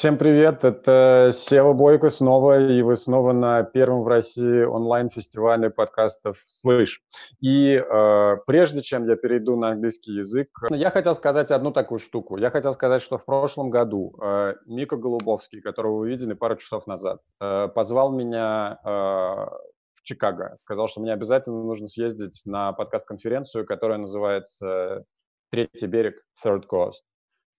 Всем 0.00 0.16
привет, 0.16 0.64
это 0.64 1.28
Сева 1.30 1.74
Бойко 1.74 2.08
снова, 2.08 2.58
и 2.58 2.80
вы 2.80 2.96
снова 2.96 3.32
на 3.32 3.62
первом 3.64 4.02
в 4.02 4.08
России 4.08 4.62
онлайн-фестивале 4.62 5.68
подкастов 5.68 6.38
«Слышь». 6.46 7.02
И 7.40 7.74
э, 7.74 8.36
прежде 8.46 8.80
чем 8.80 9.06
я 9.06 9.16
перейду 9.16 9.58
на 9.58 9.72
английский 9.72 10.12
язык, 10.12 10.48
я 10.70 10.90
хотел 10.90 11.14
сказать 11.14 11.50
одну 11.50 11.70
такую 11.70 11.98
штуку. 11.98 12.38
Я 12.38 12.50
хотел 12.50 12.72
сказать, 12.72 13.02
что 13.02 13.18
в 13.18 13.26
прошлом 13.26 13.68
году 13.68 14.14
э, 14.22 14.54
Мика 14.64 14.96
Голубовский, 14.96 15.60
которого 15.60 15.98
вы 15.98 16.08
видели 16.08 16.32
пару 16.32 16.56
часов 16.56 16.86
назад, 16.86 17.20
э, 17.38 17.68
позвал 17.68 18.10
меня 18.10 18.78
э, 18.82 18.88
в 18.88 20.02
Чикаго. 20.02 20.54
Сказал, 20.56 20.88
что 20.88 21.02
мне 21.02 21.12
обязательно 21.12 21.62
нужно 21.62 21.88
съездить 21.88 22.40
на 22.46 22.72
подкаст-конференцию, 22.72 23.66
которая 23.66 23.98
называется 23.98 25.04
«Третий 25.50 25.88
берег, 25.88 26.22
Third 26.42 26.62
Coast» 26.72 27.02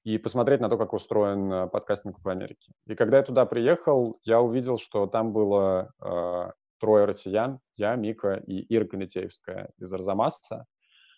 и 0.04 0.18
посмотреть 0.18 0.62
на 0.62 0.70
то, 0.70 0.78
как 0.78 0.94
устроен 0.94 1.52
э, 1.52 1.68
подкастинг 1.68 2.20
в 2.24 2.28
Америке. 2.28 2.72
И 2.88 2.96
когда 2.96 3.18
я 3.18 3.24
туда 3.24 3.46
приехал, 3.46 4.20
я 4.24 4.42
увидел, 4.42 4.78
что 4.78 5.06
там 5.08 5.32
было 5.32 5.92
э, 6.02 6.52
трое 6.80 7.06
россиян, 7.06 7.60
я, 7.78 7.96
Мика 7.96 8.36
и 8.36 8.66
Ира 8.76 8.86
Конетеевская 8.86 9.70
из 9.78 9.94
Арзамаса. 9.94 10.66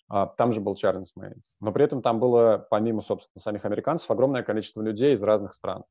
А, 0.09 0.27
там 0.27 0.51
же 0.51 0.59
был 0.59 0.75
Чарльз 0.75 1.15
Мейнс. 1.15 1.55
Но 1.59 1.71
при 1.71 1.85
этом 1.85 2.01
там 2.01 2.19
было, 2.19 2.67
помимо, 2.69 3.01
собственно, 3.01 3.41
самих 3.41 3.65
американцев, 3.65 4.11
огромное 4.11 4.43
количество 4.43 4.81
людей 4.81 5.13
из 5.13 5.23
разных 5.23 5.53
стран. 5.53 5.85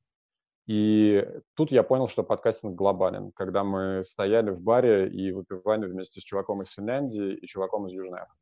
И 0.66 1.27
тут 1.54 1.73
я 1.73 1.82
понял, 1.82 2.06
что 2.06 2.23
подкастинг 2.23 2.77
глобален, 2.77 3.32
когда 3.32 3.65
мы 3.65 4.04
стояли 4.04 4.51
в 4.51 4.60
баре 4.60 5.09
и 5.09 5.32
выпивали 5.32 5.87
вместе 5.87 6.20
с 6.20 6.23
чуваком 6.23 6.62
из 6.62 6.70
Финляндии 6.70 7.34
и 7.34 7.46
чуваком 7.46 7.87
из 7.87 7.93
Южной 7.93 8.20
Африки. 8.20 8.41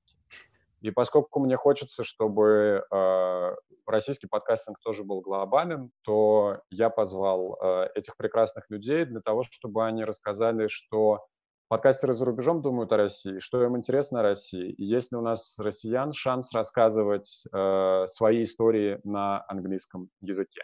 И 0.81 0.91
поскольку 0.91 1.41
мне 1.41 1.57
хочется, 1.57 2.03
чтобы 2.03 2.85
э, 2.91 3.55
российский 3.87 4.27
подкастинг 4.27 4.79
тоже 4.81 5.05
был 5.05 5.21
глобален, 5.21 5.91
то 6.03 6.61
я 6.71 6.89
позвал 6.89 7.59
э, 7.61 7.89
этих 7.95 8.17
прекрасных 8.17 8.71
людей 8.71 9.05
для 9.05 9.21
того, 9.21 9.43
чтобы 9.43 9.87
они 9.87 10.05
рассказали, 10.05 10.69
что 10.69 11.27
подкастеры 11.69 12.15
за 12.15 12.25
рубежом 12.25 12.63
думают 12.63 12.93
о 12.93 12.97
России, 12.97 13.39
что 13.39 13.63
им 13.63 13.77
интересно 13.77 14.21
о 14.21 14.23
России, 14.23 14.71
и 14.73 14.85
есть 14.85 15.13
ли 15.13 15.19
у 15.19 15.21
нас 15.21 15.57
россиян 15.59 16.13
шанс 16.13 16.53
рассказывать 16.53 17.45
э, 17.53 18.07
свои 18.09 18.43
истории 18.43 19.01
на 19.05 19.45
английском 19.49 20.09
языке. 20.21 20.63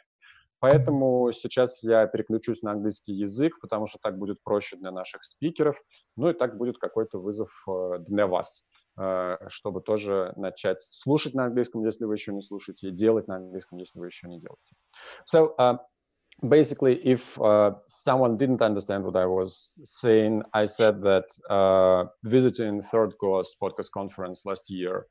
Поэтому 0.58 1.30
сейчас 1.32 1.82
я 1.82 2.06
переключусь 2.06 2.62
на 2.62 2.72
английский 2.72 3.12
язык, 3.12 3.60
потому 3.60 3.86
что 3.86 3.98
так 4.02 4.18
будет 4.18 4.42
проще 4.42 4.76
для 4.76 4.90
наших 4.90 5.22
спикеров, 5.22 5.76
ну 6.16 6.30
и 6.30 6.32
так 6.32 6.56
будет 6.56 6.78
какой-то 6.78 7.18
вызов 7.20 7.50
э, 7.68 7.98
для 8.00 8.26
вас. 8.26 8.64
Э, 8.97 9.37
чтобы 9.47 9.81
тоже 9.81 10.33
начать 10.35 10.81
слушать 10.81 11.33
на 11.33 11.45
английском, 11.45 11.83
если 11.83 12.03
вы 12.05 12.15
еще 12.15 12.33
не 12.33 12.41
слушаете, 12.41 12.89
и 12.89 12.91
делать 12.91 13.27
на 13.27 13.37
английском, 13.37 13.79
если 13.79 13.97
вы 13.99 14.07
еще 14.07 14.27
не 14.27 14.39
делаете. 14.39 14.75
So, 15.25 15.55
uh, 15.57 15.77
basically, 16.43 16.99
if 17.03 17.39
uh, 17.39 17.71
someone 17.87 18.35
didn't 18.35 18.61
understand 18.61 19.05
what 19.05 19.15
I 19.15 19.25
was 19.25 19.79
saying, 19.83 20.43
I 20.53 20.65
said 20.65 21.01
that 21.03 21.25
uh, 21.49 22.09
visiting 22.23 22.81
Third 22.81 23.17
Coast 23.17 23.55
podcast 23.61 23.91
conference 23.91 24.45
last 24.45 24.69
year 24.69 25.07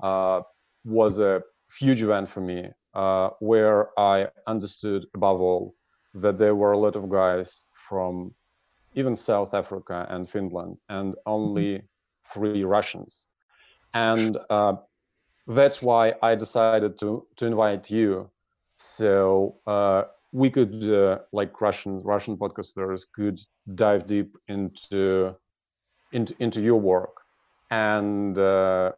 uh, 0.00 0.42
was 0.84 1.18
a 1.18 1.42
huge 1.80 2.02
event 2.02 2.30
for 2.30 2.40
me, 2.40 2.70
uh, 2.94 3.30
where 3.40 3.90
I 3.98 4.28
understood 4.46 5.06
above 5.12 5.40
all 5.40 5.74
that 6.14 6.38
there 6.38 6.54
were 6.54 6.72
a 6.72 6.78
lot 6.78 6.94
of 6.94 7.10
guys 7.10 7.68
from 7.88 8.32
even 8.94 9.16
South 9.16 9.54
Africa 9.54 10.06
and 10.08 10.30
Finland, 10.30 10.78
and 10.88 11.16
only 11.26 11.74
mm 11.74 11.80
-hmm 11.80 11.87
three 12.33 12.63
Russians. 12.63 13.27
And 13.93 14.37
uh, 14.49 14.73
that's 15.47 15.81
why 15.81 16.13
I 16.21 16.35
decided 16.35 16.97
to, 16.99 17.25
to 17.37 17.45
invite 17.45 17.89
you. 17.89 18.29
So 18.77 19.57
uh, 19.67 20.03
we 20.31 20.49
could, 20.49 20.83
uh, 20.83 21.19
like 21.33 21.59
Russian 21.59 22.01
Russian 22.03 22.37
podcasters, 22.37 23.01
could 23.13 23.39
dive 23.75 24.05
deep 24.05 24.35
into 24.47 25.35
into 26.11 26.35
into 26.39 26.61
your 26.61 26.79
work, 26.79 27.21
and 27.71 28.37
uh, 28.37 28.91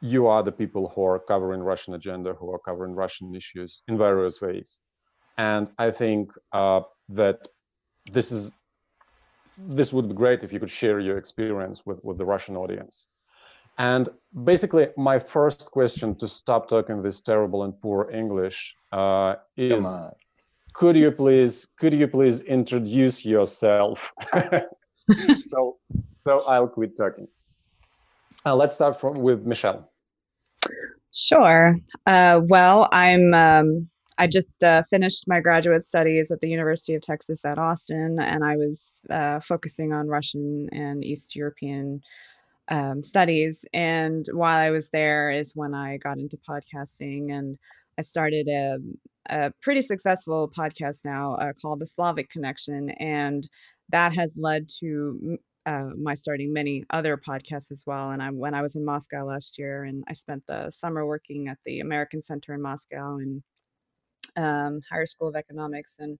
you 0.00 0.26
are 0.26 0.42
the 0.42 0.52
people 0.52 0.92
who 0.94 1.04
are 1.04 1.18
covering 1.18 1.62
Russian 1.62 1.94
agenda, 1.94 2.34
who 2.34 2.52
are 2.52 2.58
covering 2.58 2.94
Russian 2.94 3.34
issues 3.34 3.82
in 3.88 3.98
various 3.98 4.40
ways. 4.40 4.80
And 5.38 5.70
I 5.78 5.90
think 5.90 6.30
uh, 6.52 6.82
that 7.08 7.48
this 8.12 8.30
is 8.30 8.52
this 9.58 9.92
would 9.92 10.08
be 10.08 10.14
great 10.14 10.42
if 10.42 10.52
you 10.52 10.60
could 10.60 10.70
share 10.70 11.00
your 11.00 11.18
experience 11.18 11.82
with, 11.84 12.02
with 12.04 12.18
the 12.18 12.24
Russian 12.24 12.56
audience. 12.56 13.08
And 13.78 14.08
basically, 14.44 14.88
my 14.96 15.18
first 15.18 15.70
question 15.70 16.14
to 16.16 16.28
stop 16.28 16.68
talking 16.68 17.02
this 17.02 17.20
terrible 17.20 17.64
and 17.64 17.80
poor 17.80 18.08
English 18.10 18.74
uh, 18.92 19.34
is: 19.56 19.84
Could 20.74 20.96
you 20.96 21.10
please 21.10 21.66
could 21.78 21.92
you 21.92 22.06
please 22.06 22.40
introduce 22.40 23.24
yourself? 23.24 24.12
so 25.40 25.78
so 26.12 26.40
I'll 26.46 26.68
quit 26.68 26.96
talking. 26.96 27.26
Uh, 28.46 28.54
let's 28.54 28.74
start 28.74 29.00
from 29.00 29.20
with 29.20 29.44
Michelle. 29.44 29.90
Sure. 31.12 31.76
Uh, 32.06 32.40
well, 32.44 32.88
I'm 32.92 33.34
um, 33.34 33.88
I 34.16 34.26
just 34.28 34.62
uh, 34.62 34.82
finished 34.90 35.26
my 35.26 35.40
graduate 35.40 35.82
studies 35.82 36.30
at 36.30 36.40
the 36.40 36.48
University 36.48 36.94
of 36.94 37.02
Texas 37.02 37.44
at 37.44 37.58
Austin, 37.58 38.18
and 38.20 38.44
I 38.44 38.56
was 38.56 39.02
uh, 39.10 39.40
focusing 39.40 39.92
on 39.92 40.06
Russian 40.06 40.68
and 40.72 41.04
East 41.04 41.34
European 41.34 42.00
um, 42.68 43.02
studies. 43.02 43.64
And 43.74 44.28
while 44.32 44.56
I 44.56 44.70
was 44.70 44.88
there, 44.90 45.32
is 45.32 45.56
when 45.56 45.74
I 45.74 45.96
got 45.96 46.18
into 46.18 46.38
podcasting, 46.48 47.36
and 47.36 47.58
I 47.98 48.02
started 48.02 48.46
a, 48.48 48.78
a 49.30 49.52
pretty 49.62 49.82
successful 49.82 50.50
podcast 50.56 51.04
now 51.04 51.34
uh, 51.34 51.52
called 51.60 51.80
The 51.80 51.86
Slavic 51.86 52.30
Connexion, 52.30 52.90
and 53.00 53.48
that 53.88 54.14
has 54.14 54.36
led 54.36 54.68
to 54.80 55.38
uh, 55.66 55.90
my 56.00 56.14
starting 56.14 56.52
many 56.52 56.84
other 56.90 57.16
podcasts 57.16 57.72
as 57.72 57.82
well. 57.84 58.10
And 58.10 58.22
I, 58.22 58.30
when 58.30 58.54
I 58.54 58.62
was 58.62 58.76
in 58.76 58.84
Moscow 58.84 59.24
last 59.24 59.58
year, 59.58 59.84
and 59.84 60.04
I 60.08 60.12
spent 60.12 60.44
the 60.46 60.70
summer 60.70 61.04
working 61.04 61.48
at 61.48 61.58
the 61.66 61.80
American 61.80 62.22
Center 62.22 62.54
in 62.54 62.62
Moscow, 62.62 63.16
and 63.16 63.42
um, 64.36 64.80
higher 64.90 65.06
school 65.06 65.28
of 65.28 65.36
economics 65.36 65.96
and 65.98 66.18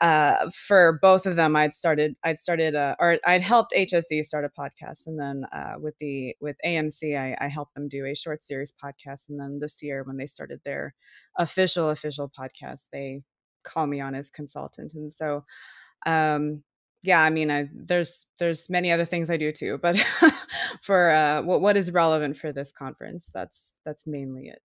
uh, 0.00 0.48
for 0.54 0.98
both 1.02 1.26
of 1.26 1.36
them 1.36 1.56
i'd 1.56 1.74
started 1.74 2.14
i'd 2.24 2.38
started 2.38 2.74
uh, 2.74 2.94
or 3.00 3.18
i'd 3.26 3.42
helped 3.42 3.72
HSE 3.72 4.24
start 4.24 4.44
a 4.44 4.60
podcast 4.60 5.06
and 5.06 5.18
then 5.18 5.44
uh, 5.52 5.74
with 5.78 5.94
the 6.00 6.36
with 6.40 6.56
amc 6.64 7.02
I, 7.02 7.36
I 7.40 7.48
helped 7.48 7.74
them 7.74 7.88
do 7.88 8.06
a 8.06 8.14
short 8.14 8.42
series 8.42 8.72
podcast 8.72 9.28
and 9.28 9.40
then 9.40 9.58
this 9.60 9.82
year 9.82 10.04
when 10.04 10.16
they 10.16 10.26
started 10.26 10.60
their 10.64 10.94
official 11.36 11.90
official 11.90 12.30
podcast 12.38 12.82
they 12.92 13.22
call 13.64 13.86
me 13.86 14.00
on 14.00 14.14
as 14.14 14.30
consultant 14.30 14.94
and 14.94 15.12
so 15.12 15.44
um 16.06 16.62
yeah 17.02 17.20
i 17.20 17.30
mean 17.30 17.50
i 17.50 17.68
there's 17.74 18.26
there's 18.38 18.70
many 18.70 18.92
other 18.92 19.04
things 19.04 19.30
i 19.30 19.36
do 19.36 19.50
too 19.50 19.78
but 19.82 19.96
for 20.82 21.10
uh 21.10 21.42
what, 21.42 21.60
what 21.60 21.76
is 21.76 21.90
relevant 21.90 22.36
for 22.38 22.52
this 22.52 22.72
conference 22.72 23.30
that's 23.34 23.74
that's 23.84 24.06
mainly 24.06 24.46
it 24.48 24.62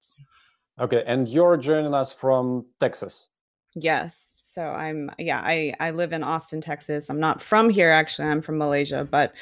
Okay, 0.81 1.03
and 1.06 1.30
you're 1.30 1.58
joining 1.58 1.94
us 1.94 2.12
from 2.12 2.66
Texas. 2.80 3.30
Yes. 3.75 4.50
So 4.52 4.64
I'm 4.64 5.12
yeah, 5.19 5.40
I 5.40 5.75
I 5.80 5.92
live 5.92 6.12
in 6.12 6.24
Austin, 6.24 6.59
Texas. 6.59 7.09
I'm 7.09 7.19
not 7.19 7.40
from 7.40 7.69
here 7.69 7.92
actually. 7.92 8.28
I'm 8.28 8.42
from 8.42 8.58
Malaysia, 8.58 9.08
but 9.09 9.34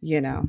you 0.00 0.20
know. 0.20 0.44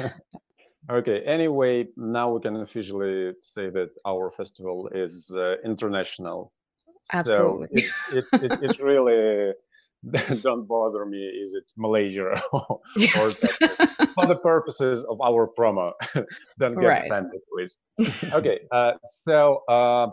okay, 0.90 1.22
anyway, 1.22 1.88
now 1.96 2.30
we 2.30 2.40
can 2.42 2.56
officially 2.56 3.32
say 3.40 3.70
that 3.70 3.90
our 4.06 4.30
festival 4.30 4.88
is 4.94 5.32
uh, 5.34 5.56
international. 5.64 6.52
Absolutely. 7.12 7.86
So 8.10 8.16
it, 8.16 8.24
it, 8.32 8.42
it, 8.42 8.58
it's 8.62 8.80
really 8.80 9.52
don't 10.42 10.66
bother 10.66 11.04
me. 11.06 11.18
Is 11.18 11.54
it 11.54 11.72
malaysia 11.76 12.40
or, 12.52 12.80
yes. 12.96 13.40
for 14.14 14.26
the 14.26 14.38
purposes 14.42 15.04
of 15.04 15.20
our 15.20 15.48
promo 15.58 15.92
don't 16.58 16.74
get 16.74 16.86
right. 16.86 17.10
offended 17.10 17.40
please. 17.52 17.76
Okay 18.32 18.60
uh, 18.72 18.92
so 19.04 19.62
uh, 19.68 20.10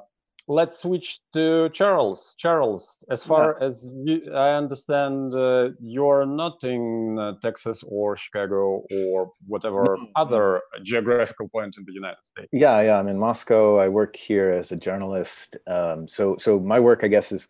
let's 0.48 0.80
switch 0.80 1.20
to 1.34 1.70
charles. 1.70 2.36
Charles 2.38 2.98
as 3.10 3.24
far 3.24 3.58
yeah. 3.60 3.66
as 3.66 3.92
you, 4.06 4.22
i 4.36 4.52
understand 4.52 5.34
uh, 5.34 5.70
you're 5.82 6.26
not 6.26 6.64
in 6.64 7.18
uh, 7.20 7.34
texas 7.42 7.84
or 7.88 8.16
chicago 8.16 8.84
or 8.92 9.32
whatever 9.48 9.98
other 10.16 10.62
geographical 10.84 11.50
point 11.50 11.76
in 11.78 11.84
the 11.86 11.94
united 11.94 12.24
states. 12.24 12.50
Yeah 12.52 12.80
yeah 12.82 13.00
i'm 13.00 13.08
in 13.08 13.18
moscow. 13.18 13.80
I 13.80 13.88
work 13.88 14.16
here 14.16 14.52
as 14.52 14.72
a 14.72 14.78
journalist. 14.78 15.58
Um, 15.66 16.08
so 16.08 16.38
so 16.38 16.60
my 16.60 16.80
work 16.80 17.04
i 17.04 17.08
guess 17.08 17.32
is 17.32 17.48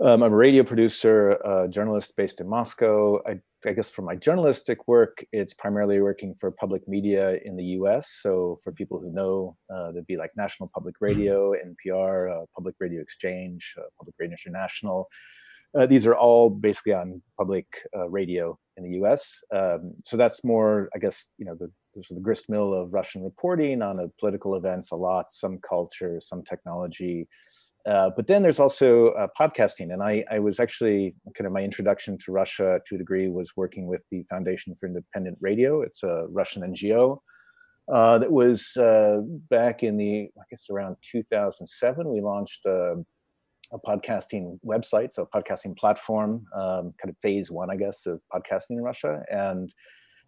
um, 0.00 0.22
I'm 0.22 0.32
a 0.32 0.36
radio 0.36 0.62
producer, 0.62 1.30
a 1.30 1.68
journalist 1.68 2.12
based 2.16 2.40
in 2.40 2.48
Moscow. 2.48 3.18
I, 3.26 3.40
I, 3.66 3.72
guess 3.72 3.88
for 3.88 4.02
my 4.02 4.14
journalistic 4.14 4.86
work, 4.86 5.24
it's 5.32 5.54
primarily 5.54 6.02
working 6.02 6.34
for 6.34 6.50
public 6.50 6.86
media 6.86 7.38
in 7.46 7.56
the 7.56 7.64
US. 7.80 8.10
So 8.20 8.58
for 8.62 8.72
people 8.72 9.00
who 9.00 9.10
know, 9.10 9.56
uh, 9.74 9.92
there'd 9.92 10.06
be 10.06 10.18
like 10.18 10.32
National 10.36 10.70
Public 10.74 10.96
mm-hmm. 10.96 11.04
Radio, 11.18 11.52
NPR, 11.52 12.42
uh, 12.42 12.44
Public 12.54 12.74
Radio 12.78 13.00
Exchange, 13.00 13.74
uh, 13.78 13.84
Public 13.98 14.14
Radio 14.18 14.36
International. 14.44 15.08
Uh, 15.74 15.86
these 15.86 16.06
are 16.06 16.14
all 16.14 16.50
basically 16.50 16.92
on 16.92 17.22
public 17.38 17.66
uh, 17.96 18.08
radio 18.10 18.58
in 18.76 18.84
the 18.84 18.98
US. 19.02 19.42
Um, 19.54 19.94
so 20.04 20.18
that's 20.18 20.44
more, 20.44 20.90
I 20.94 20.98
guess, 20.98 21.28
you 21.38 21.46
know, 21.46 21.54
the, 21.54 21.70
the 22.10 22.20
grist 22.20 22.50
mill 22.50 22.74
of 22.74 22.92
Russian 22.92 23.24
reporting 23.24 23.80
on 23.80 24.12
political 24.20 24.56
events 24.56 24.90
a 24.90 24.96
lot, 24.96 25.26
some 25.32 25.58
culture, 25.66 26.20
some 26.22 26.42
technology, 26.44 27.26
Uh, 27.86 28.10
but 28.16 28.26
then 28.26 28.42
there's 28.42 28.58
also 28.58 29.08
uh, 29.10 29.28
podcasting, 29.38 29.92
and 29.92 30.02
I, 30.02 30.24
I 30.28 30.40
was 30.40 30.58
actually 30.58 31.14
kind 31.36 31.46
of 31.46 31.52
my 31.52 31.62
introduction 31.62 32.18
to 32.24 32.32
Russia 32.32 32.80
to 32.84 32.94
a 32.96 32.98
degree 32.98 33.28
was 33.28 33.52
working 33.56 33.86
with 33.86 34.02
the 34.10 34.24
Foundation 34.24 34.74
for 34.74 34.86
Independent 34.86 35.38
Radio. 35.40 35.82
It's 35.82 36.02
a 36.02 36.26
Russian 36.28 36.62
NGO 36.62 37.18
uh, 37.92 38.18
that 38.18 38.32
was 38.32 38.76
uh, 38.76 39.18
back 39.50 39.84
in 39.84 39.96
the 39.96 40.24
I 40.24 40.42
guess 40.50 40.66
around 40.68 40.96
2007. 41.02 42.08
We 42.08 42.20
launched 42.20 42.66
a, 42.66 42.96
a 43.72 43.78
podcasting 43.78 44.58
website, 44.66 45.12
so 45.12 45.22
a 45.22 45.42
podcasting 45.42 45.76
platform, 45.76 46.44
um, 46.56 46.92
kind 47.00 47.10
of 47.10 47.16
phase 47.22 47.52
one, 47.52 47.70
I 47.70 47.76
guess, 47.76 48.06
of 48.06 48.20
podcasting 48.34 48.70
in 48.70 48.82
Russia, 48.82 49.22
and 49.30 49.72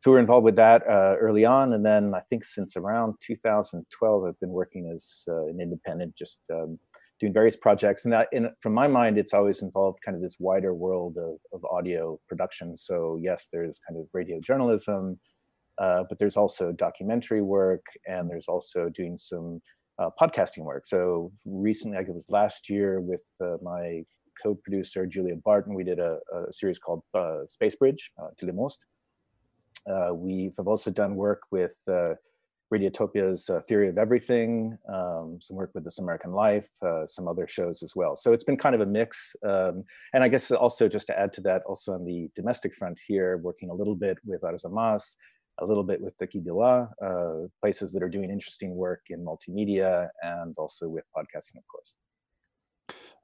so 0.01 0.13
we 0.13 0.17
are 0.17 0.21
involved 0.21 0.45
with 0.45 0.55
that 0.57 0.87
uh, 0.87 1.17
early 1.19 1.45
on, 1.45 1.73
and 1.73 1.85
then 1.85 2.15
I 2.15 2.21
think 2.31 2.45
since 2.45 2.77
around 2.77 3.15
2012, 3.21 4.25
I've 4.25 4.39
been 4.39 4.51
working 4.51 4.93
as 4.95 5.25
uh, 5.29 5.47
an 5.47 5.61
independent, 5.61 6.15
just 6.17 6.39
um, 6.53 6.79
doing 7.21 7.33
various 7.33 7.57
projects. 7.57 8.05
And 8.05 8.13
that, 8.13 8.29
in, 8.33 8.51
from 8.61 8.75
my 8.75 8.87
mind, 8.87 9.19
it's 9.19 9.35
always 9.35 9.63
involved 9.63 9.99
kind 10.05 10.17
of 10.17 10.23
this 10.23 10.37
wider 10.39 10.75
world 10.75 11.17
of, 11.19 11.37
of 11.53 11.65
audio 11.71 12.19
production. 12.29 12.77
So 12.77 13.19
yes, 13.21 13.49
there's 13.53 13.81
kind 13.87 13.99
of 13.99 14.07
radio 14.13 14.41
journalism, 14.41 15.19
uh, 15.79 16.05
but 16.09 16.19
there's 16.19 16.37
also 16.37 16.73
documentary 16.73 17.43
work, 17.43 17.85
and 18.07 18.31
there's 18.31 18.49
also 18.49 18.89
doing 18.89 19.19
some 19.19 19.61
uh, 19.99 20.11
podcasting 20.21 20.65
work. 20.65 20.87
So 20.87 21.33
recently, 21.45 21.97
I 21.97 22.01
think 22.01 22.11
it 22.11 22.15
was 22.15 22.31
last 22.31 22.69
year, 22.69 23.01
with 23.01 23.23
uh, 23.41 23.57
my 23.63 24.05
co-producer 24.43 25.05
Julia 25.07 25.35
Barton, 25.45 25.75
we 25.75 25.83
did 25.83 25.99
a, 25.99 26.19
a 26.33 26.53
series 26.53 26.79
called 26.79 27.03
uh, 27.15 27.47
Space 27.49 27.75
Bridge, 27.75 28.13
uh, 28.23 28.29
Telemost 28.41 28.77
uh, 29.89 30.13
we've 30.15 30.53
also 30.67 30.91
done 30.91 31.15
work 31.15 31.43
with 31.51 31.75
uh, 31.91 32.15
Radiotopia's 32.73 33.49
uh, 33.49 33.61
Theory 33.67 33.89
of 33.89 33.99
Everything, 33.99 34.77
um, 34.93 35.39
some 35.41 35.57
work 35.57 35.71
with 35.75 35.85
This 35.85 35.99
American 35.99 36.33
Life, 36.33 36.69
uh, 36.85 37.07
some 37.07 37.27
other 37.27 37.49
shows 37.49 37.83
as 37.83 37.95
well. 37.97 38.15
So 38.15 38.33
it's 38.33 38.45
been 38.45 38.57
kind 38.57 38.75
of 38.75 38.83
a 38.83 38.87
mix. 38.87 39.35
Um, 39.47 39.85
and 40.13 40.23
I 40.23 40.29
guess 40.29 40.51
also 40.51 40.89
just 40.89 41.07
to 41.07 41.19
add 41.19 41.33
to 41.35 41.41
that, 41.43 41.63
also 41.67 41.93
on 41.93 42.05
the 42.05 42.29
domestic 42.35 42.75
front 42.75 42.99
here, 43.07 43.39
working 43.39 43.71
a 43.71 43.75
little 43.75 43.97
bit 43.97 44.19
with 44.25 44.43
Arzamas, 44.43 45.17
a 45.61 45.65
little 45.65 45.85
bit 45.85 46.01
with 46.01 46.17
Takie 46.19 46.45
Dela, 46.45 46.91
uh, 47.03 47.49
places 47.61 47.93
that 47.93 48.03
are 48.03 48.09
doing 48.09 48.31
interesting 48.31 48.75
work 48.75 49.01
in 49.11 49.25
multimedia 49.25 50.09
and 50.23 50.55
also 50.59 50.89
with 50.89 51.05
podcasting, 51.17 51.57
of 51.57 51.67
course. 51.73 51.97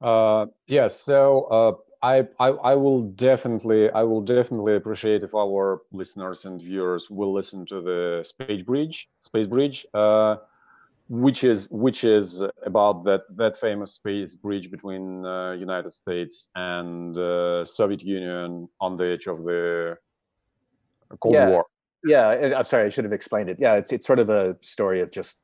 Uh, 0.01 0.47
yes, 0.67 0.99
so 0.99 1.43
uh, 1.43 1.73
I, 2.05 2.27
I, 2.39 2.49
I 2.49 2.75
will 2.75 3.01
definitely 3.01 3.89
I 3.89 4.03
will 4.03 4.21
definitely 4.21 4.75
appreciate 4.75 5.23
if 5.23 5.33
our 5.33 5.81
listeners 5.91 6.45
and 6.45 6.61
viewers 6.61 7.09
will 7.09 7.33
listen 7.33 7.65
to 7.67 7.81
the 7.81 8.23
Space 8.23 8.61
Bridge 8.63 9.09
Space 9.19 9.47
Bridge, 9.47 9.85
uh, 9.93 10.37
which 11.09 11.43
is 11.43 11.67
which 11.69 12.03
is 12.03 12.43
about 12.63 13.05
that 13.05 13.21
that 13.37 13.57
famous 13.57 13.93
space 13.93 14.35
bridge 14.35 14.69
between 14.69 15.25
uh, 15.25 15.51
United 15.53 15.91
States 15.91 16.49
and 16.55 17.17
uh, 17.17 17.63
Soviet 17.65 18.03
Union 18.03 18.67
on 18.79 18.97
the 18.97 19.05
edge 19.05 19.27
of 19.27 19.43
the 19.43 19.97
Cold 21.19 21.35
yeah. 21.35 21.49
War. 21.49 21.65
Yeah, 22.03 22.53
I'm 22.55 22.63
sorry, 22.65 22.85
I 22.85 22.89
should 22.89 23.05
have 23.05 23.13
explained 23.13 23.49
it. 23.49 23.57
Yeah, 23.59 23.75
it's 23.75 23.91
it's 23.91 24.05
sort 24.05 24.19
of 24.19 24.29
a 24.29 24.57
story 24.61 25.01
of 25.01 25.09
just 25.09 25.39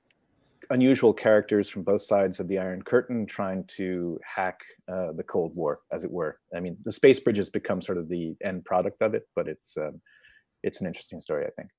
unusual 0.71 1.13
characters 1.13 1.69
from 1.69 1.83
both 1.83 2.01
sides 2.01 2.39
of 2.39 2.47
the 2.47 2.57
Iron 2.57 2.81
Curtain 2.81 3.25
trying 3.25 3.63
to 3.77 4.19
hack 4.23 4.59
uh, 4.91 5.12
the 5.13 5.23
Cold 5.23 5.56
War, 5.56 5.79
as 5.91 6.03
it 6.03 6.12
were. 6.12 6.39
I 6.56 6.59
mean, 6.59 6.77
the 6.83 6.91
space 6.91 7.19
bridge 7.19 7.38
has 7.38 7.50
become 7.50 7.81
sort 7.81 7.97
of 7.97 8.09
the 8.09 8.35
end 8.44 8.65
product 8.65 9.01
of 9.01 9.13
it, 9.13 9.23
but 9.35 9.47
it's 9.47 9.77
um, 9.77 10.01
it's 10.63 10.81
an 10.81 10.88
interesting 10.88 11.21
story, 11.21 11.45
I 11.45 11.51
think. 11.51 11.69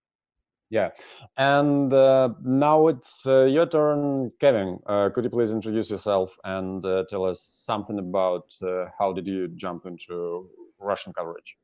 Yeah, 0.70 0.90
and 1.36 1.92
uh, 1.92 2.30
now 2.42 2.88
it's 2.88 3.26
uh, 3.26 3.44
your 3.44 3.66
turn, 3.66 4.32
Kevin. 4.40 4.78
Uh, 4.86 5.10
could 5.10 5.24
you 5.24 5.30
please 5.30 5.52
introduce 5.52 5.90
yourself 5.90 6.34
and 6.44 6.82
uh, 6.84 7.04
tell 7.10 7.24
us 7.24 7.42
something 7.42 7.98
about 7.98 8.50
uh, 8.62 8.86
how 8.98 9.12
did 9.12 9.26
you 9.26 9.48
jump 9.48 9.84
into 9.84 10.48
Russian 10.78 11.12
coverage? 11.12 11.56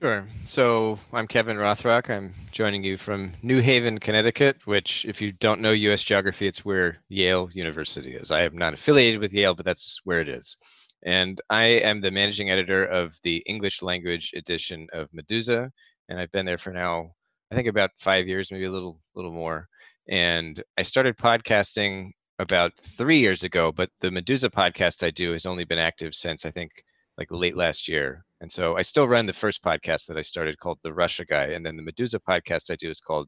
Sure. 0.00 0.28
So 0.44 0.98
I'm 1.12 1.26
Kevin 1.26 1.56
Rothrock. 1.56 2.10
I'm 2.10 2.34
joining 2.52 2.84
you 2.84 2.96
from 2.96 3.32
New 3.42 3.60
Haven, 3.60 3.98
Connecticut, 3.98 4.66
which, 4.66 5.04
if 5.04 5.20
you 5.20 5.32
don't 5.32 5.60
know 5.60 5.72
US 5.72 6.02
geography, 6.04 6.46
it's 6.46 6.64
where 6.64 6.98
Yale 7.08 7.48
University 7.52 8.14
is. 8.14 8.30
I 8.30 8.42
am 8.42 8.56
not 8.56 8.74
affiliated 8.74 9.20
with 9.20 9.32
Yale, 9.32 9.54
but 9.54 9.64
that's 9.64 10.00
where 10.04 10.20
it 10.20 10.28
is. 10.28 10.56
And 11.04 11.40
I 11.48 11.64
am 11.64 12.00
the 12.00 12.10
managing 12.10 12.50
editor 12.50 12.84
of 12.84 13.18
the 13.22 13.38
English 13.46 13.82
language 13.82 14.32
edition 14.36 14.88
of 14.92 15.10
Meduza, 15.10 15.70
And 16.08 16.20
I've 16.20 16.32
been 16.32 16.46
there 16.46 16.58
for 16.58 16.72
now, 16.72 17.14
I 17.50 17.54
think 17.54 17.68
about 17.68 17.90
five 17.98 18.28
years, 18.28 18.52
maybe 18.52 18.64
a 18.64 18.70
little, 18.70 19.00
little 19.14 19.32
more. 19.32 19.68
And 20.08 20.62
I 20.76 20.82
started 20.82 21.16
podcasting 21.16 22.10
about 22.38 22.76
three 22.78 23.20
years 23.20 23.42
ago, 23.42 23.72
but 23.72 23.90
the 24.00 24.10
Meduza 24.10 24.50
podcast 24.50 25.04
I 25.06 25.10
do 25.10 25.32
has 25.32 25.46
only 25.46 25.64
been 25.64 25.78
active 25.78 26.14
since 26.14 26.44
I 26.44 26.50
think 26.50 26.70
like 27.16 27.30
late 27.30 27.56
last 27.56 27.88
year. 27.88 28.24
And 28.44 28.52
so 28.52 28.76
I 28.76 28.82
still 28.82 29.08
run 29.08 29.24
the 29.24 29.32
first 29.32 29.64
podcast 29.64 30.04
that 30.04 30.18
I 30.18 30.20
started 30.20 30.58
called 30.58 30.78
The 30.82 30.92
Russia 30.92 31.24
Guy. 31.24 31.52
And 31.52 31.64
then 31.64 31.78
the 31.78 31.82
Meduza 31.82 32.20
podcast 32.28 32.70
I 32.70 32.76
do 32.76 32.90
is 32.90 33.00
called 33.00 33.26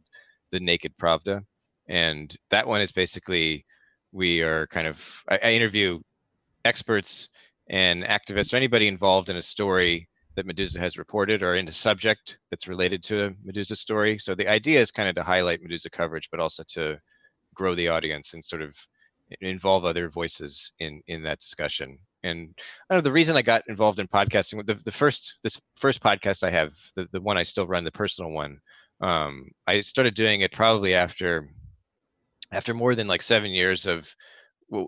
The 0.53 0.61
Naked 0.61 0.95
Pravda. 0.99 1.43
And 1.89 2.37
that 2.51 2.67
one 2.67 2.83
is 2.83 2.93
basically 2.93 3.65
we 4.13 4.43
are 4.43 4.67
kind 4.67 4.87
of, 4.87 5.03
I, 5.27 5.39
I 5.43 5.53
interview 5.53 6.01
experts 6.67 7.31
and 7.71 8.05
activists 8.05 8.53
or 8.53 8.59
anybody 8.59 8.89
involved 8.89 9.31
in 9.31 9.39
a 9.39 9.43
story 9.43 10.07
that 10.35 10.47
Meduza 10.47 10.81
has 10.81 10.99
reported 10.99 11.43
or 11.43 11.55
in 11.55 11.67
a 11.67 11.73
subject 11.73 12.37
that's 12.51 12.69
related 12.69 13.03
to 13.05 13.25
a 13.25 13.31
Meduza 13.31 13.75
story. 13.75 14.19
So 14.19 14.35
the 14.35 14.49
idea 14.49 14.81
is 14.81 14.91
kind 14.91 15.09
of 15.09 15.15
to 15.15 15.23
highlight 15.23 15.63
Meduza 15.63 15.91
coverage, 15.91 16.29
but 16.31 16.41
also 16.41 16.63
to 16.75 17.01
grow 17.55 17.75
the 17.75 17.89
audience 17.89 18.35
and 18.35 18.45
sort 18.45 18.61
of 18.61 18.77
involve 19.41 19.87
other 19.87 20.11
voices 20.11 20.73
in 20.79 21.01
in 21.07 21.23
that 21.23 21.39
discussion 21.39 21.99
and 22.27 22.59
I 22.91 22.95
know 22.95 23.01
the 23.01 23.13
reason 23.13 23.37
I 23.37 23.43
got 23.43 23.63
involved 23.69 23.99
in 23.99 24.09
podcasting. 24.09 24.67
The 24.67 24.75
the 24.75 24.93
first 24.93 25.37
this 25.43 25.61
first 25.77 26.03
podcast 26.03 26.43
I 26.43 26.51
have, 26.51 26.73
the 26.95 27.07
the 27.13 27.21
one 27.21 27.39
I 27.39 27.43
still 27.45 27.67
run, 27.67 27.85
the 27.85 27.91
personal 27.93 28.31
one. 28.31 28.59
Um, 29.01 29.51
I 29.67 29.81
started 29.81 30.15
doing 30.15 30.41
it 30.41 30.53
probably 30.53 30.95
after 30.95 31.51
after 32.53 32.75
more 32.75 32.95
than 32.95 33.09
like 33.09 33.23
seven 33.23 33.51
years 33.51 33.87
of 33.87 34.09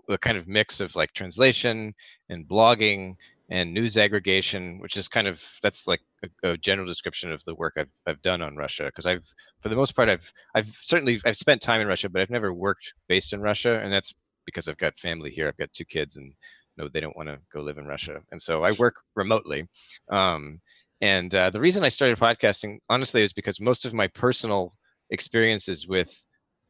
a 0.09 0.17
kind 0.17 0.37
of 0.37 0.47
mix 0.47 0.81
of 0.81 0.95
like 0.95 1.13
translation 1.13 1.93
and 2.29 2.47
blogging 2.47 3.15
and 3.51 3.73
news 3.73 3.97
aggregation, 3.97 4.79
which 4.79 4.97
is 4.97 5.07
kind 5.07 5.27
of 5.27 5.41
that's 5.63 5.87
like 5.87 6.01
a, 6.23 6.51
a 6.51 6.57
general 6.57 6.87
description 6.87 7.31
of 7.31 7.43
the 7.45 7.55
work 7.55 7.73
I've 7.77 7.89
I've 8.05 8.21
done 8.21 8.41
on 8.41 8.55
Russia. 8.55 8.85
Because 8.85 9.05
I've 9.05 9.27
for 9.61 9.69
the 9.69 9.75
most 9.75 9.95
part 9.95 10.09
I've 10.09 10.31
I've 10.55 10.67
certainly 10.67 11.19
I've 11.25 11.37
spent 11.37 11.61
time 11.61 11.81
in 11.81 11.87
Russia, 11.87 12.09
but 12.09 12.21
I've 12.21 12.29
never 12.29 12.53
worked 12.53 12.93
based 13.07 13.33
in 13.33 13.41
Russia, 13.41 13.79
and 13.79 13.91
that's 13.91 14.13
because 14.45 14.67
I've 14.67 14.77
got 14.77 14.97
family 14.97 15.31
here. 15.31 15.47
I've 15.47 15.57
got 15.57 15.73
two 15.73 15.85
kids, 15.85 16.17
and 16.17 16.33
no, 16.79 16.87
they 16.87 17.01
don't 17.01 17.17
want 17.17 17.29
to 17.29 17.39
go 17.51 17.59
live 17.61 17.77
in 17.77 17.85
Russia. 17.85 18.21
And 18.31 18.41
so 18.41 18.63
I 18.63 18.71
work 18.73 18.95
remotely. 19.15 19.67
Um, 20.09 20.59
and 21.01 21.33
uh, 21.35 21.49
the 21.49 21.59
reason 21.59 21.83
I 21.83 21.89
started 21.89 22.17
podcasting, 22.17 22.79
honestly, 22.89 23.21
is 23.21 23.33
because 23.33 23.59
most 23.59 23.85
of 23.85 23.93
my 23.93 24.07
personal 24.07 24.73
experiences 25.09 25.87
with 25.87 26.11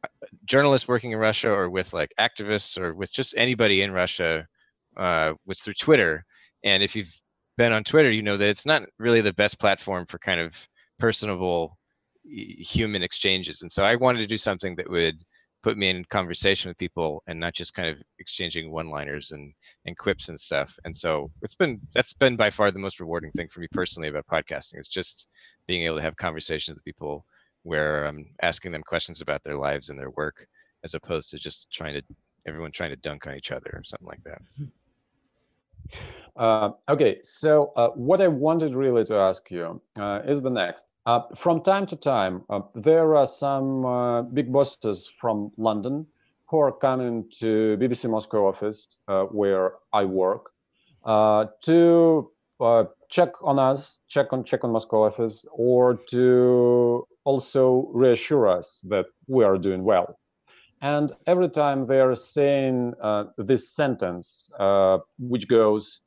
uh, 0.04 0.08
journalists 0.44 0.88
working 0.88 1.12
in 1.12 1.18
Russia 1.18 1.50
or 1.50 1.70
with 1.70 1.92
like 1.92 2.12
activists 2.18 2.78
or 2.78 2.94
with 2.94 3.12
just 3.12 3.34
anybody 3.36 3.82
in 3.82 3.92
Russia 3.92 4.46
uh, 4.96 5.34
was 5.46 5.60
through 5.60 5.74
Twitter. 5.74 6.24
And 6.64 6.82
if 6.82 6.96
you've 6.96 7.14
been 7.56 7.72
on 7.72 7.84
Twitter, 7.84 8.10
you 8.10 8.22
know 8.22 8.36
that 8.36 8.48
it's 8.48 8.66
not 8.66 8.82
really 8.98 9.20
the 9.20 9.32
best 9.32 9.60
platform 9.60 10.06
for 10.06 10.18
kind 10.18 10.40
of 10.40 10.66
personable 10.98 11.76
human 12.24 13.02
exchanges. 13.02 13.62
And 13.62 13.70
so 13.70 13.84
I 13.84 13.96
wanted 13.96 14.18
to 14.18 14.26
do 14.26 14.38
something 14.38 14.76
that 14.76 14.90
would 14.90 15.22
put 15.62 15.76
me 15.76 15.90
in 15.90 16.04
conversation 16.06 16.70
with 16.70 16.78
people 16.78 17.22
and 17.26 17.38
not 17.38 17.54
just 17.54 17.74
kind 17.74 17.88
of 17.88 18.02
exchanging 18.18 18.70
one-liners 18.70 19.32
and 19.32 19.52
and 19.86 19.96
quips 19.96 20.28
and 20.28 20.38
stuff. 20.38 20.78
And 20.84 20.94
so 20.94 21.30
it's 21.42 21.54
been 21.54 21.80
that's 21.94 22.12
been 22.12 22.36
by 22.36 22.50
far 22.50 22.70
the 22.70 22.78
most 22.78 23.00
rewarding 23.00 23.30
thing 23.32 23.48
for 23.48 23.60
me 23.60 23.68
personally 23.72 24.08
about 24.08 24.26
podcasting. 24.26 24.74
It's 24.74 24.88
just 24.88 25.28
being 25.66 25.84
able 25.84 25.96
to 25.96 26.02
have 26.02 26.16
conversations 26.16 26.76
with 26.76 26.84
people 26.84 27.24
where 27.62 28.04
I'm 28.04 28.30
asking 28.42 28.72
them 28.72 28.82
questions 28.82 29.20
about 29.20 29.42
their 29.42 29.56
lives 29.56 29.90
and 29.90 29.98
their 29.98 30.10
work, 30.10 30.46
as 30.82 30.94
opposed 30.94 31.30
to 31.30 31.38
just 31.38 31.70
trying 31.70 31.94
to 31.94 32.02
everyone 32.46 32.72
trying 32.72 32.90
to 32.90 32.96
dunk 32.96 33.26
on 33.26 33.36
each 33.36 33.52
other 33.52 33.70
or 33.74 33.84
something 33.84 34.08
like 34.08 34.22
that. 34.24 34.40
Uh, 36.36 36.70
okay, 36.88 37.18
so 37.22 37.72
uh, 37.76 37.88
what 37.90 38.20
I 38.20 38.28
wanted 38.28 38.74
really 38.74 39.04
to 39.06 39.14
ask 39.14 39.50
you 39.50 39.80
uh, 39.98 40.20
is 40.26 40.40
the 40.40 40.50
next. 40.50 40.84
Uh, 41.06 41.22
from 41.34 41.62
time 41.62 41.86
to 41.86 41.96
time, 41.96 42.44
uh, 42.50 42.60
there 42.74 43.16
are 43.16 43.26
some 43.26 43.86
uh, 43.86 44.20
big 44.22 44.52
bosses 44.52 45.10
from 45.18 45.50
London 45.56 46.06
who 46.46 46.58
are 46.58 46.72
coming 46.72 47.24
to 47.30 47.78
BBC 47.80 48.10
Moscow 48.10 48.46
office 48.46 48.98
uh, 49.08 49.22
where 49.24 49.72
I 49.94 50.04
work 50.04 50.52
uh, 51.04 51.46
to 51.62 52.30
check 53.08 53.30
on 53.42 53.58
us, 53.58 54.00
check 54.08 54.34
on 54.34 54.44
check 54.44 54.62
on 54.62 54.72
Moscow 54.72 55.04
office, 55.06 55.46
or 55.52 55.94
to 56.10 57.08
also 57.24 57.88
reassure 57.94 58.46
us 58.46 58.84
that 58.88 59.06
we 59.26 59.42
are 59.42 59.56
doing 59.56 59.84
well. 59.84 60.18
And 60.82 61.12
every 61.26 61.48
time 61.48 61.86
they 61.86 62.00
are 62.00 62.14
saying 62.14 62.92
this 63.38 63.74
sentence, 63.74 64.50
which 65.18 65.48
goes, 65.48 66.00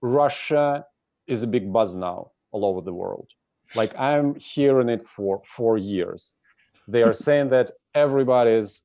"Russia 0.00 0.86
is 1.26 1.42
a 1.42 1.46
big 1.46 1.70
buzz 1.70 1.94
now 1.94 2.30
all 2.52 2.64
over 2.64 2.80
the 2.80 2.94
world." 2.94 3.28
Like 3.74 3.96
i'm 3.98 4.34
hearing 4.36 4.88
it 4.88 5.06
for 5.06 5.42
four 5.46 5.76
years 5.76 6.34
they 6.88 7.02
are 7.02 7.14
saying 7.14 7.50
that 7.50 7.72
everybody's 7.94 8.82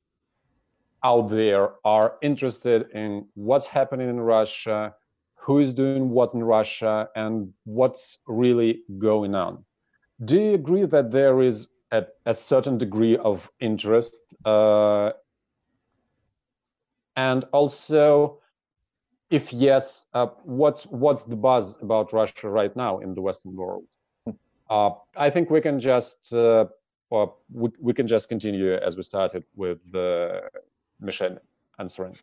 out 1.04 1.28
there 1.28 1.70
are 1.84 2.16
interested 2.22 2.90
in 2.92 3.26
what's 3.34 3.66
happening 3.66 4.08
in 4.08 4.18
Russia, 4.18 4.94
who 5.36 5.58
is 5.58 5.74
doing 5.74 6.10
what 6.10 6.32
in 6.34 6.42
Russia, 6.42 7.08
and 7.14 7.52
what's 7.64 8.18
really 8.26 8.82
going 8.98 9.34
on. 9.34 9.64
Do 10.24 10.40
you 10.40 10.54
agree 10.54 10.86
that 10.86 11.10
there 11.10 11.42
is 11.42 11.68
a, 11.90 12.06
a 12.24 12.32
certain 12.32 12.78
degree 12.78 13.18
of 13.18 13.48
interest? 13.60 14.16
Uh, 14.44 15.12
and 17.16 17.44
also, 17.52 18.40
if 19.30 19.52
yes, 19.52 20.06
uh, 20.14 20.26
what's 20.44 20.84
what's 20.86 21.24
the 21.24 21.36
buzz 21.36 21.80
about 21.82 22.12
Russia 22.12 22.48
right 22.48 22.74
now 22.74 22.98
in 23.00 23.14
the 23.14 23.20
Western 23.20 23.54
world? 23.54 23.86
Uh, 24.70 24.90
I 25.16 25.30
think 25.30 25.50
we 25.50 25.60
can 25.60 25.78
just 25.78 26.32
uh, 26.34 26.66
we, 27.50 27.70
we 27.80 27.92
can 27.92 28.06
just 28.06 28.28
continue 28.28 28.74
as 28.74 28.96
we 28.96 29.02
started 29.02 29.44
with 29.54 29.78
uh, 29.94 30.40
Michelle 31.00 31.38
answering. 31.78 32.16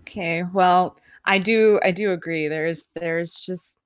Okay, 0.00 0.44
well, 0.52 0.96
I 1.24 1.38
do 1.38 1.80
I 1.82 1.90
do 1.90 2.12
agree. 2.12 2.48
There's 2.48 2.84
there's 2.94 3.34
just 3.34 3.76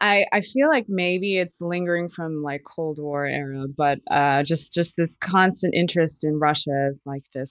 I 0.00 0.26
I 0.32 0.40
feel 0.40 0.68
like 0.68 0.86
maybe 0.88 1.38
it's 1.38 1.60
lingering 1.60 2.08
from 2.08 2.42
like 2.42 2.64
Cold 2.64 2.98
War 2.98 3.24
era, 3.26 3.66
but 3.68 3.98
uh, 4.10 4.42
just 4.42 4.72
just 4.72 4.96
this 4.96 5.16
constant 5.20 5.74
interest 5.74 6.24
in 6.24 6.38
Russia 6.38 6.86
as 6.88 7.02
like 7.06 7.24
this 7.34 7.50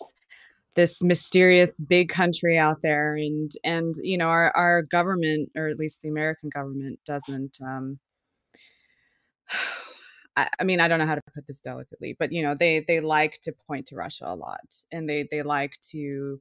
this 0.76 1.02
mysterious 1.02 1.80
big 1.80 2.10
country 2.10 2.58
out 2.58 2.82
there, 2.82 3.16
and 3.16 3.52
and 3.64 3.96
you 4.02 4.18
know 4.18 4.28
our 4.28 4.52
our 4.56 4.82
government 4.82 5.52
or 5.56 5.68
at 5.68 5.80
least 5.80 6.02
the 6.02 6.10
American 6.10 6.50
government 6.50 7.00
doesn't. 7.06 7.58
Um, 7.62 8.00
I, 10.38 10.50
I 10.60 10.64
mean, 10.64 10.80
I 10.80 10.88
don't 10.88 11.00
know 11.00 11.06
how 11.06 11.16
to 11.16 11.24
put 11.34 11.48
this 11.48 11.60
delicately, 11.60 12.16
but 12.18 12.32
you 12.32 12.44
know, 12.44 12.56
they 12.56 12.84
they 12.88 13.00
like 13.00 13.40
to 13.42 13.54
point 13.68 13.88
to 13.88 13.96
Russia 13.96 14.26
a 14.28 14.36
lot, 14.36 14.76
and 14.92 15.10
they 15.10 15.28
they 15.32 15.44
like 15.44 15.80
to, 15.92 16.40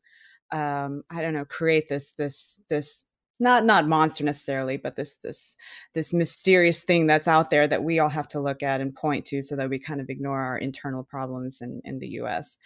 um, 0.53 1.05
I 1.11 1.23
don't 1.23 1.35
know, 1.35 1.45
create 1.45 1.89
this 1.89 2.13
this 2.13 2.59
this 2.69 3.05
not 3.41 3.65
not 3.65 3.89
monster 3.89 4.25
necessarily, 4.25 4.77
but 4.77 4.97
this 4.97 5.17
this 5.23 5.57
this 5.95 6.13
mysterious 6.13 6.85
thing 6.85 7.07
that's 7.07 7.29
out 7.29 7.51
there 7.51 7.69
that 7.69 7.85
we 7.85 7.99
all 7.99 8.09
have 8.09 8.29
to 8.29 8.41
look 8.41 8.63
at 8.63 8.81
and 8.81 8.95
point 8.95 9.27
to, 9.27 9.43
so 9.43 9.57
that 9.57 9.71
we 9.71 9.79
kind 9.79 10.01
of 10.01 10.11
ignore 10.11 10.41
our 10.41 10.59
internal 10.59 11.05
problems 11.05 11.61
in 11.61 11.81
in 11.85 11.99
the 11.99 12.09
U.S. 12.09 12.57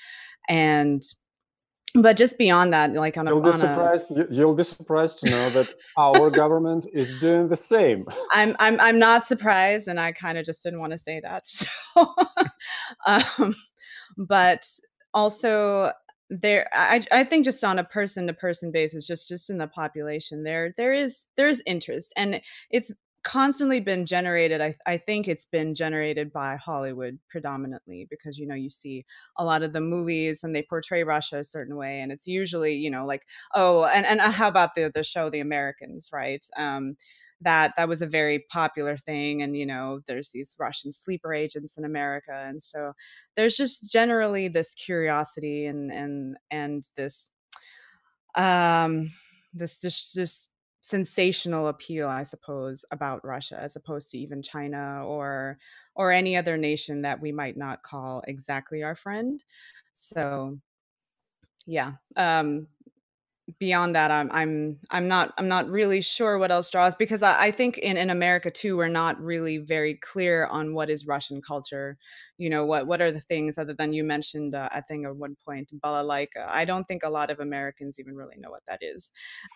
and 0.49 1.03
but 1.95 2.17
just 2.17 2.39
beyond 2.39 2.73
that, 2.73 2.93
like 2.93 3.17
on 3.17 3.27
a, 3.29 3.31
you'll 3.31 3.43
be 3.43 3.53
surprised. 3.53 4.07
A, 4.11 4.27
you'll 4.31 4.55
be 4.55 4.65
surprised 4.65 5.21
to 5.21 5.31
know 5.31 5.51
that 5.51 5.75
our 5.97 6.31
government 6.43 6.87
is 6.93 7.19
doing 7.21 7.49
the 7.49 7.57
same. 7.57 8.07
I'm 8.33 8.57
I'm 8.59 8.81
I'm 8.81 8.99
not 8.99 9.27
surprised, 9.27 9.89
and 9.89 9.99
I 9.99 10.13
kind 10.13 10.39
of 10.39 10.45
just 10.45 10.63
didn't 10.63 10.81
want 10.81 10.93
to 10.93 10.99
say 10.99 11.21
that. 11.21 11.45
So, 11.97 12.15
um, 13.07 13.57
but 14.17 14.69
also 15.15 15.91
there, 16.31 16.69
I 16.73 17.05
I 17.11 17.25
think 17.25 17.45
just 17.45 17.65
on 17.65 17.79
a 17.79 17.85
person 17.85 18.27
to 18.27 18.33
person 18.33 18.71
basis, 18.71 19.07
just 19.07 19.29
just 19.29 19.51
in 19.51 19.59
the 19.59 19.67
population, 19.67 20.45
there 20.45 20.75
there 20.77 20.93
is 20.93 21.25
there 21.37 21.49
is 21.49 21.63
interest, 21.67 22.13
and 22.17 22.41
it's 22.71 22.93
constantly 23.29 23.79
been 23.79 24.07
generated 24.07 24.63
I, 24.63 24.75
I 24.87 24.97
think 24.97 25.29
it's 25.29 25.45
been 25.45 25.75
generated 25.75 26.33
by 26.33 26.57
hollywood 26.57 27.19
predominantly 27.29 28.07
because 28.09 28.39
you 28.39 28.47
know 28.47 28.55
you 28.55 28.71
see 28.71 29.05
a 29.37 29.45
lot 29.45 29.63
of 29.63 29.75
the 29.75 29.83
movies 29.83 30.43
and 30.43 30.57
they 30.57 30.63
portray 30.63 31.05
russia 31.05 31.39
a 31.39 31.45
certain 31.45 31.77
way 31.77 32.01
and 32.01 32.11
it's 32.11 32.27
usually 32.27 32.75
you 32.75 32.91
know 32.91 33.05
like 33.05 33.27
oh 33.55 33.85
and, 33.85 34.07
and 34.07 34.21
uh, 34.21 34.31
how 34.31 34.49
about 34.49 34.75
the 34.75 34.91
the 34.95 35.05
show 35.05 35.29
the 35.29 35.41
americans 35.41 36.11
right? 36.13 36.47
Um, 36.57 36.97
that 37.41 37.73
that 37.77 37.89
was 37.89 38.03
a 38.03 38.07
very 38.07 38.41
popular 38.51 38.97
thing 38.97 39.43
and 39.43 39.57
you 39.57 39.67
know 39.67 40.01
there's 40.07 40.31
these 40.31 40.57
russian 40.59 40.91
sleeper 40.91 41.33
agents 41.33 41.77
in 41.77 41.85
america 41.85 42.33
and 42.49 42.61
so 42.61 42.93
there's 43.37 43.57
just 43.57 43.91
generally 43.93 44.49
this 44.49 44.75
curiosity 44.75 45.67
and 45.67 45.93
and 45.93 46.37
and 46.51 46.85
this 46.97 47.31
um 48.35 49.11
this 49.55 49.79
just 49.79 50.15
this 50.15 50.49
sensational 50.89 51.69
appeal 51.69 52.09
i 52.09 52.23
suppose 52.23 52.85
about 52.93 53.25
russia 53.25 53.59
as 53.61 53.77
opposed 53.77 54.11
to 54.11 54.19
even 54.19 54.43
china 54.43 55.05
or 55.05 55.59
or 55.95 56.13
any 56.13 56.37
other 56.37 56.57
nation 56.57 57.03
that 57.03 57.21
we 57.21 57.31
might 57.33 57.57
not 57.57 57.83
call 57.83 58.23
exactly 58.29 58.83
our 58.83 58.95
friend. 58.95 59.43
So 59.95 60.59
yeah 61.67 61.93
um 62.17 62.67
beyond 63.59 63.95
that 63.95 64.11
i'm 64.11 64.31
i'm 64.33 64.79
i'm 64.91 65.09
not 65.09 65.33
i'm 65.39 65.49
not 65.49 65.69
really 65.69 66.01
sure 66.01 66.39
what 66.39 66.51
else 66.51 66.71
draws 66.71 66.95
because 66.95 67.23
i, 67.23 67.47
I 67.47 67.51
think 67.51 67.79
in, 67.79 67.97
in 67.97 68.11
america 68.11 68.51
too 68.51 68.77
we're 68.77 68.89
not 68.89 69.21
really 69.21 69.59
very 69.59 69.95
clear 69.95 70.47
on 70.47 70.75
what 70.75 70.91
is 70.91 71.07
russian 71.07 71.41
culture 71.41 71.99
you 72.39 72.49
know 72.49 72.65
what 72.65 72.87
what 72.87 73.01
are 73.03 73.13
the 73.13 73.21
things 73.21 73.59
other 73.59 73.75
than 73.75 73.93
you 73.93 74.05
mentioned 74.05 74.55
uh, 74.55 74.69
i 74.73 74.81
think 74.81 75.05
at 75.07 75.17
one 75.17 75.37
point 75.45 75.69
balalaika 75.85 76.47
i 76.49 76.65
don't 76.65 76.87
think 76.89 77.03
a 77.03 77.11
lot 77.11 77.31
of 77.31 77.41
americans 77.41 77.97
even 77.99 78.15
really 78.15 78.37
know 78.39 78.51
what 78.51 78.63
that 78.69 78.79
is. 78.81 79.11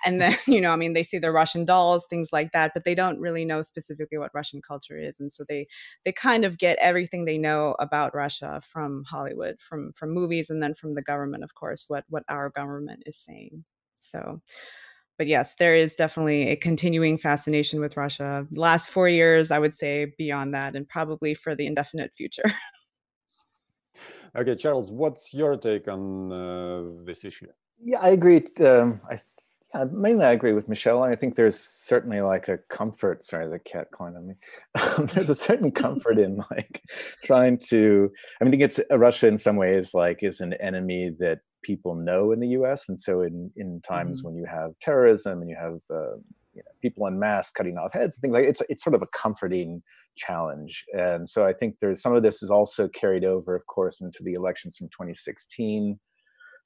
And 0.04 0.20
then 0.20 0.36
you 0.46 0.60
know 0.60 0.70
i 0.72 0.76
mean 0.76 0.92
they 0.92 1.02
see 1.02 1.18
the 1.18 1.32
russian 1.32 1.64
dolls 1.64 2.06
things 2.08 2.28
like 2.32 2.52
that 2.52 2.72
but 2.74 2.84
they 2.84 2.94
don't 2.94 3.18
really 3.20 3.44
know 3.44 3.62
specifically 3.62 4.18
what 4.18 4.34
russian 4.34 4.60
culture 4.62 4.98
is. 4.98 5.20
And 5.20 5.32
so 5.32 5.44
they 5.48 5.66
they 6.04 6.12
kind 6.12 6.44
of 6.44 6.58
get 6.58 6.78
everything 6.78 7.24
they 7.24 7.38
know 7.38 7.74
about 7.78 8.14
russia 8.14 8.60
from 8.72 9.04
hollywood 9.04 9.56
from 9.60 9.92
from 9.94 10.10
movies 10.10 10.50
and 10.50 10.62
then 10.62 10.74
from 10.74 10.94
the 10.94 11.02
government 11.02 11.44
of 11.44 11.54
course 11.54 11.84
what 11.88 12.04
what 12.08 12.24
our 12.28 12.50
government 12.50 13.02
is 13.06 13.16
saying. 13.16 13.64
So, 14.00 14.40
but 15.22 15.28
yes, 15.28 15.54
there 15.54 15.76
is 15.76 15.94
definitely 15.94 16.48
a 16.48 16.56
continuing 16.56 17.16
fascination 17.16 17.78
with 17.78 17.96
Russia. 17.96 18.44
last 18.50 18.90
four 18.90 19.08
years, 19.08 19.52
I 19.52 19.60
would 19.60 19.72
say 19.72 20.12
beyond 20.18 20.52
that, 20.52 20.74
and 20.74 20.88
probably 20.88 21.32
for 21.32 21.54
the 21.54 21.64
indefinite 21.64 22.12
future. 22.12 22.42
okay, 24.36 24.56
Charles, 24.56 24.90
what's 24.90 25.32
your 25.32 25.56
take 25.56 25.86
on 25.86 26.32
uh, 26.32 27.04
this 27.06 27.24
issue? 27.24 27.46
Yeah, 27.80 28.00
I 28.00 28.08
agree. 28.08 28.44
Um, 28.58 28.98
I 29.08 29.20
yeah, 29.72 29.84
mainly 29.92 30.24
I 30.24 30.32
agree 30.32 30.54
with 30.54 30.68
Michelle. 30.68 31.04
I 31.04 31.14
think 31.14 31.36
there's 31.36 31.56
certainly 31.56 32.20
like 32.20 32.48
a 32.48 32.58
comfort. 32.58 33.22
Sorry, 33.22 33.48
the 33.48 33.60
cat 33.60 33.92
climbed 33.92 34.16
on 34.16 34.26
me. 34.26 34.34
Um, 34.98 35.06
there's 35.14 35.30
a 35.30 35.36
certain 35.36 35.70
comfort 35.70 36.18
in 36.18 36.42
like 36.50 36.82
trying 37.22 37.58
to. 37.70 38.10
I 38.40 38.44
mean, 38.44 38.48
I 38.48 38.50
think 38.50 38.62
it's 38.64 38.80
uh, 38.90 38.98
Russia 38.98 39.28
in 39.28 39.38
some 39.38 39.54
ways 39.54 39.94
like 39.94 40.24
is 40.24 40.40
an 40.40 40.54
enemy 40.54 41.14
that 41.20 41.42
people 41.62 41.95
know 41.95 42.33
in 42.33 42.40
the 42.40 42.49
U.S. 42.49 42.88
And 42.88 43.00
so 43.00 43.23
in 43.23 43.50
in 43.57 43.81
times 43.83 44.19
mm-hmm. 44.19 44.28
when 44.28 44.37
you 44.37 44.47
have 44.47 44.73
terrorism 44.81 45.40
and 45.40 45.50
you 45.50 45.57
have 45.57 45.78
uh, 45.90 46.16
you 46.54 46.62
know, 46.62 46.73
people 46.81 47.07
in 47.07 47.19
mass 47.19 47.50
cutting 47.50 47.78
off 47.78 47.92
heads, 47.92 48.16
and 48.16 48.23
things 48.23 48.35
like 48.35 48.45
it's 48.45 48.62
it's 48.69 48.85
sort 48.85 48.95
of 48.95 49.02
a 49.02 49.07
comforting 49.09 49.83
challenge. 50.16 50.85
And 50.97 51.28
so 51.28 51.45
I 51.45 51.52
think 51.52 51.76
there's 51.81 52.02
some 52.02 52.14
of 52.14 52.23
this 52.23 52.42
is 52.42 52.50
also 52.50 52.88
carried 52.88 53.25
over, 53.25 53.54
of 53.54 53.66
course, 53.66 54.00
into 54.00 54.23
the 54.23 54.35
elections 54.35 54.76
from 54.76 54.88
2016. 54.88 55.99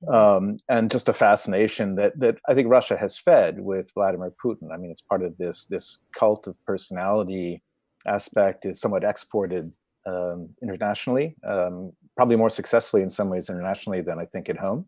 Mm-hmm. 0.05 0.15
Um, 0.15 0.59
and 0.69 0.91
just 0.91 1.09
a 1.09 1.13
fascination 1.15 1.95
that 1.97 2.19
that 2.19 2.37
I 2.49 2.55
think 2.55 2.69
Russia 2.69 2.97
has 2.97 3.19
fed 3.19 3.61
with 3.61 3.93
Vladimir 3.95 4.33
Putin. 4.45 4.73
I 4.73 4.77
mean, 4.77 4.91
it's 4.91 5.03
part 5.03 5.23
of 5.23 5.37
this 5.39 5.67
this 5.67 5.99
cult 6.15 6.47
of 6.47 6.57
personality 6.67 7.63
aspect 8.07 8.67
is 8.67 8.81
somewhat 8.81 9.05
exported 9.05 9.73
um, 10.07 10.49
internationally, 10.63 11.37
um, 11.45 11.93
probably 12.17 12.37
more 12.37 12.51
successfully 12.51 13.03
in 13.03 13.11
some 13.11 13.29
ways 13.29 13.51
internationally 13.51 14.01
than 14.01 14.19
I 14.19 14.25
think 14.27 14.49
at 14.49 14.57
home. 14.57 14.87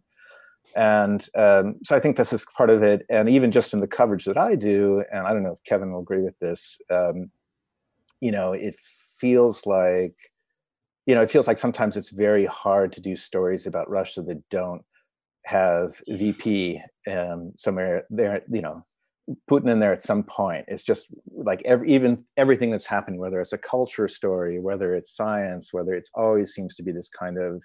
And 0.76 1.26
um, 1.34 1.76
so 1.82 1.96
I 1.96 2.00
think 2.00 2.16
this 2.16 2.32
is 2.32 2.46
part 2.56 2.70
of 2.70 2.82
it. 2.82 3.04
And 3.10 3.28
even 3.28 3.50
just 3.50 3.72
in 3.72 3.80
the 3.80 3.88
coverage 3.88 4.24
that 4.26 4.36
I 4.36 4.54
do, 4.54 5.02
and 5.12 5.26
I 5.26 5.32
don't 5.32 5.42
know 5.42 5.52
if 5.52 5.64
Kevin 5.64 5.92
will 5.92 6.00
agree 6.00 6.22
with 6.22 6.38
this, 6.38 6.78
um, 6.90 7.30
you 8.20 8.30
know, 8.30 8.52
it 8.52 8.76
feels 9.18 9.66
like, 9.66 10.14
you 11.06 11.14
know, 11.14 11.22
it 11.22 11.30
feels 11.30 11.46
like 11.46 11.58
sometimes 11.58 11.96
it's 11.96 12.10
very 12.10 12.44
hard 12.44 12.92
to 12.92 13.00
do 13.00 13.16
stories 13.16 13.66
about 13.66 13.90
Russia 13.90 14.22
that 14.22 14.48
don't 14.50 14.82
have 15.44 16.00
VP 16.06 16.82
um, 17.10 17.52
somewhere 17.56 18.04
there, 18.10 18.42
you 18.50 18.60
know, 18.60 18.82
Putin 19.50 19.70
in 19.70 19.78
there 19.78 19.92
at 19.92 20.02
some 20.02 20.22
point. 20.22 20.64
It's 20.68 20.84
just 20.84 21.08
like 21.34 21.62
every, 21.64 21.92
even 21.92 22.24
everything 22.36 22.70
that's 22.70 22.86
happening, 22.86 23.20
whether 23.20 23.40
it's 23.40 23.52
a 23.52 23.58
culture 23.58 24.08
story, 24.08 24.58
whether 24.58 24.94
it's 24.94 25.14
science, 25.14 25.72
whether 25.72 25.94
it's 25.94 26.10
always 26.14 26.54
seems 26.54 26.74
to 26.76 26.82
be 26.82 26.92
this 26.92 27.08
kind 27.08 27.38
of 27.38 27.62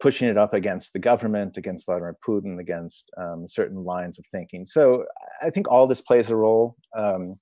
pushing 0.00 0.28
it 0.28 0.36
up 0.36 0.54
against 0.54 0.92
the 0.92 0.98
government, 0.98 1.56
against 1.56 1.86
Vladimir 1.86 2.16
Putin, 2.26 2.60
against 2.60 3.10
um, 3.16 3.46
certain 3.48 3.84
lines 3.84 4.18
of 4.18 4.26
thinking. 4.26 4.64
So 4.64 5.04
I 5.42 5.50
think 5.50 5.68
all 5.68 5.86
this 5.86 6.00
plays 6.00 6.30
a 6.30 6.36
role. 6.36 6.76
Um, 6.96 7.38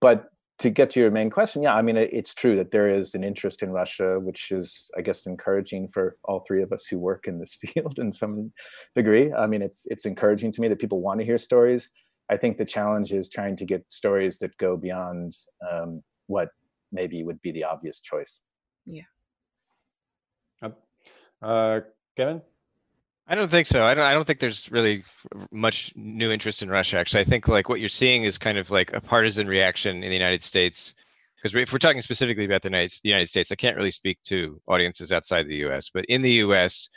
but 0.00 0.28
to 0.58 0.70
get 0.70 0.90
to 0.90 1.00
your 1.00 1.10
main 1.10 1.30
question, 1.30 1.62
yeah, 1.62 1.74
I 1.74 1.82
mean, 1.82 1.96
it's 1.96 2.34
true 2.34 2.56
that 2.56 2.70
there 2.70 2.88
is 2.88 3.14
an 3.14 3.24
interest 3.24 3.62
in 3.62 3.70
Russia, 3.70 4.18
which 4.20 4.52
is, 4.52 4.90
I 4.96 5.00
guess, 5.00 5.26
encouraging 5.26 5.88
for 5.92 6.16
all 6.24 6.44
three 6.46 6.62
of 6.62 6.72
us 6.72 6.86
who 6.86 6.98
work 6.98 7.26
in 7.26 7.38
this 7.38 7.56
field 7.74 7.98
in 7.98 8.12
some 8.12 8.52
degree. 8.94 9.32
I 9.32 9.46
mean, 9.46 9.62
it's 9.62 9.86
it's 9.86 10.04
encouraging 10.04 10.52
to 10.52 10.60
me 10.60 10.68
that 10.68 10.80
people 10.80 11.00
want 11.00 11.20
to 11.20 11.26
hear 11.26 11.38
stories 11.38 11.90
I 12.30 12.36
think 12.36 12.56
the 12.56 12.64
challenge 12.64 13.12
is 13.12 13.28
trying 13.28 13.56
to 13.56 13.64
get 13.64 13.84
stories 13.90 14.38
that 14.38 14.56
go 14.56 14.76
beyond 14.76 15.34
um, 15.70 16.02
what 16.26 16.50
maybe 16.90 17.22
would 17.22 17.42
be 17.42 17.52
the 17.52 17.64
obvious 17.64 18.00
choice. 18.00 18.40
Yeah. 18.86 19.02
Uh, 21.42 21.80
Kevin? 22.16 22.40
I 23.26 23.34
don't 23.34 23.50
think 23.50 23.66
so. 23.66 23.84
I 23.84 23.94
don't. 23.94 24.04
I 24.04 24.12
don't 24.12 24.26
think 24.26 24.40
there's 24.40 24.70
really 24.70 25.04
much 25.50 25.92
new 25.96 26.30
interest 26.30 26.62
in 26.62 26.68
Russia. 26.68 26.98
Actually, 26.98 27.20
I 27.20 27.24
think 27.24 27.48
like 27.48 27.68
what 27.68 27.80
you're 27.80 27.88
seeing 27.88 28.24
is 28.24 28.38
kind 28.38 28.58
of 28.58 28.70
like 28.70 28.92
a 28.92 29.00
partisan 29.00 29.46
reaction 29.46 30.02
in 30.02 30.08
the 30.08 30.16
United 30.16 30.42
States. 30.42 30.94
Because 31.36 31.56
if 31.56 31.72
we're 31.72 31.78
talking 31.78 32.00
specifically 32.00 32.44
about 32.44 32.62
the 32.62 32.68
United, 32.68 32.92
the 33.02 33.08
United 33.08 33.26
States, 33.26 33.50
I 33.50 33.56
can't 33.56 33.76
really 33.76 33.90
speak 33.90 34.18
to 34.24 34.60
audiences 34.68 35.12
outside 35.12 35.48
the 35.48 35.56
U.S. 35.56 35.90
But 35.92 36.04
in 36.06 36.22
the 36.22 36.30
U.S., 36.32 36.88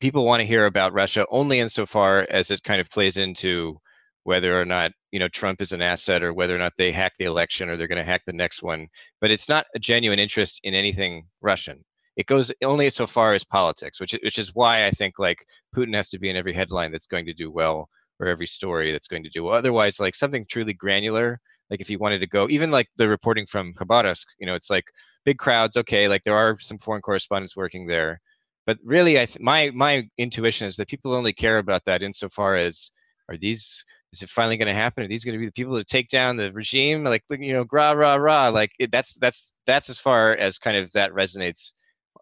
people 0.00 0.24
want 0.24 0.40
to 0.40 0.46
hear 0.46 0.66
about 0.66 0.92
Russia 0.92 1.26
only 1.30 1.60
insofar 1.60 2.26
as 2.28 2.50
it 2.50 2.62
kind 2.62 2.80
of 2.80 2.90
plays 2.90 3.16
into 3.16 3.78
whether 4.24 4.60
or 4.60 4.64
not 4.64 4.92
you 5.10 5.18
know 5.18 5.28
Trump 5.28 5.60
is 5.60 5.72
an 5.72 5.82
asset 5.82 6.22
or 6.22 6.32
whether 6.32 6.54
or 6.54 6.58
not 6.58 6.72
they 6.76 6.92
hack 6.92 7.12
the 7.18 7.24
election 7.24 7.68
or 7.68 7.76
they're 7.76 7.88
going 7.88 7.98
to 7.98 8.04
hack 8.04 8.22
the 8.24 8.32
next 8.32 8.62
one. 8.62 8.88
But 9.20 9.30
it's 9.30 9.48
not 9.48 9.66
a 9.74 9.78
genuine 9.78 10.18
interest 10.18 10.60
in 10.64 10.74
anything 10.74 11.26
Russian. 11.40 11.84
It 12.16 12.26
goes 12.26 12.52
only 12.62 12.90
so 12.90 13.06
far 13.06 13.32
as 13.32 13.44
politics, 13.44 14.00
which 14.00 14.12
which 14.22 14.38
is 14.38 14.54
why 14.54 14.86
I 14.86 14.90
think 14.90 15.18
like 15.18 15.44
Putin 15.74 15.94
has 15.94 16.08
to 16.10 16.18
be 16.18 16.30
in 16.30 16.36
every 16.36 16.52
headline 16.52 16.92
that's 16.92 17.06
going 17.06 17.26
to 17.26 17.34
do 17.34 17.50
well 17.50 17.88
or 18.20 18.26
every 18.28 18.46
story 18.46 18.92
that's 18.92 19.08
going 19.08 19.24
to 19.24 19.30
do 19.30 19.44
well. 19.44 19.54
Otherwise, 19.54 19.98
like 19.98 20.14
something 20.14 20.46
truly 20.48 20.74
granular, 20.74 21.40
like 21.70 21.80
if 21.80 21.90
you 21.90 21.98
wanted 21.98 22.20
to 22.20 22.26
go, 22.26 22.48
even 22.50 22.70
like 22.70 22.88
the 22.96 23.08
reporting 23.08 23.46
from 23.46 23.72
Khabarovsk, 23.74 24.26
you 24.38 24.46
know, 24.46 24.54
it's 24.54 24.70
like 24.70 24.84
big 25.24 25.38
crowds. 25.38 25.76
Okay, 25.76 26.06
like 26.06 26.22
there 26.22 26.36
are 26.36 26.58
some 26.58 26.78
foreign 26.78 27.02
correspondents 27.02 27.56
working 27.56 27.86
there, 27.86 28.20
but 28.66 28.78
really, 28.84 29.20
I 29.20 29.26
th- 29.26 29.40
my 29.40 29.70
my 29.74 30.08
intuition 30.18 30.66
is 30.68 30.76
that 30.76 30.88
people 30.88 31.14
only 31.14 31.32
care 31.32 31.58
about 31.58 31.84
that 31.86 32.02
insofar 32.02 32.56
as 32.56 32.90
are 33.28 33.36
these 33.36 33.84
is 34.12 34.22
it 34.22 34.28
finally 34.28 34.56
going 34.56 34.68
to 34.68 34.74
happen? 34.74 35.04
Are 35.04 35.08
these 35.08 35.24
going 35.24 35.34
to 35.34 35.38
be 35.38 35.46
the 35.46 35.52
people 35.52 35.74
that 35.74 35.86
take 35.86 36.08
down 36.08 36.36
the 36.36 36.52
regime? 36.52 37.04
Like, 37.04 37.24
you 37.30 37.54
know, 37.54 37.64
rah 37.72 37.92
rah 37.92 38.16
rah. 38.16 38.48
Like 38.48 38.72
it, 38.78 38.92
that's 38.92 39.14
that's 39.14 39.54
that's 39.66 39.88
as 39.88 39.98
far 39.98 40.32
as 40.32 40.58
kind 40.58 40.76
of 40.76 40.92
that 40.92 41.12
resonates 41.12 41.72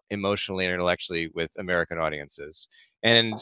emotionally 0.09 0.65
and 0.65 0.73
intellectually 0.73 1.29
with 1.33 1.51
American 1.57 1.97
audiences. 1.97 2.67
And 3.03 3.41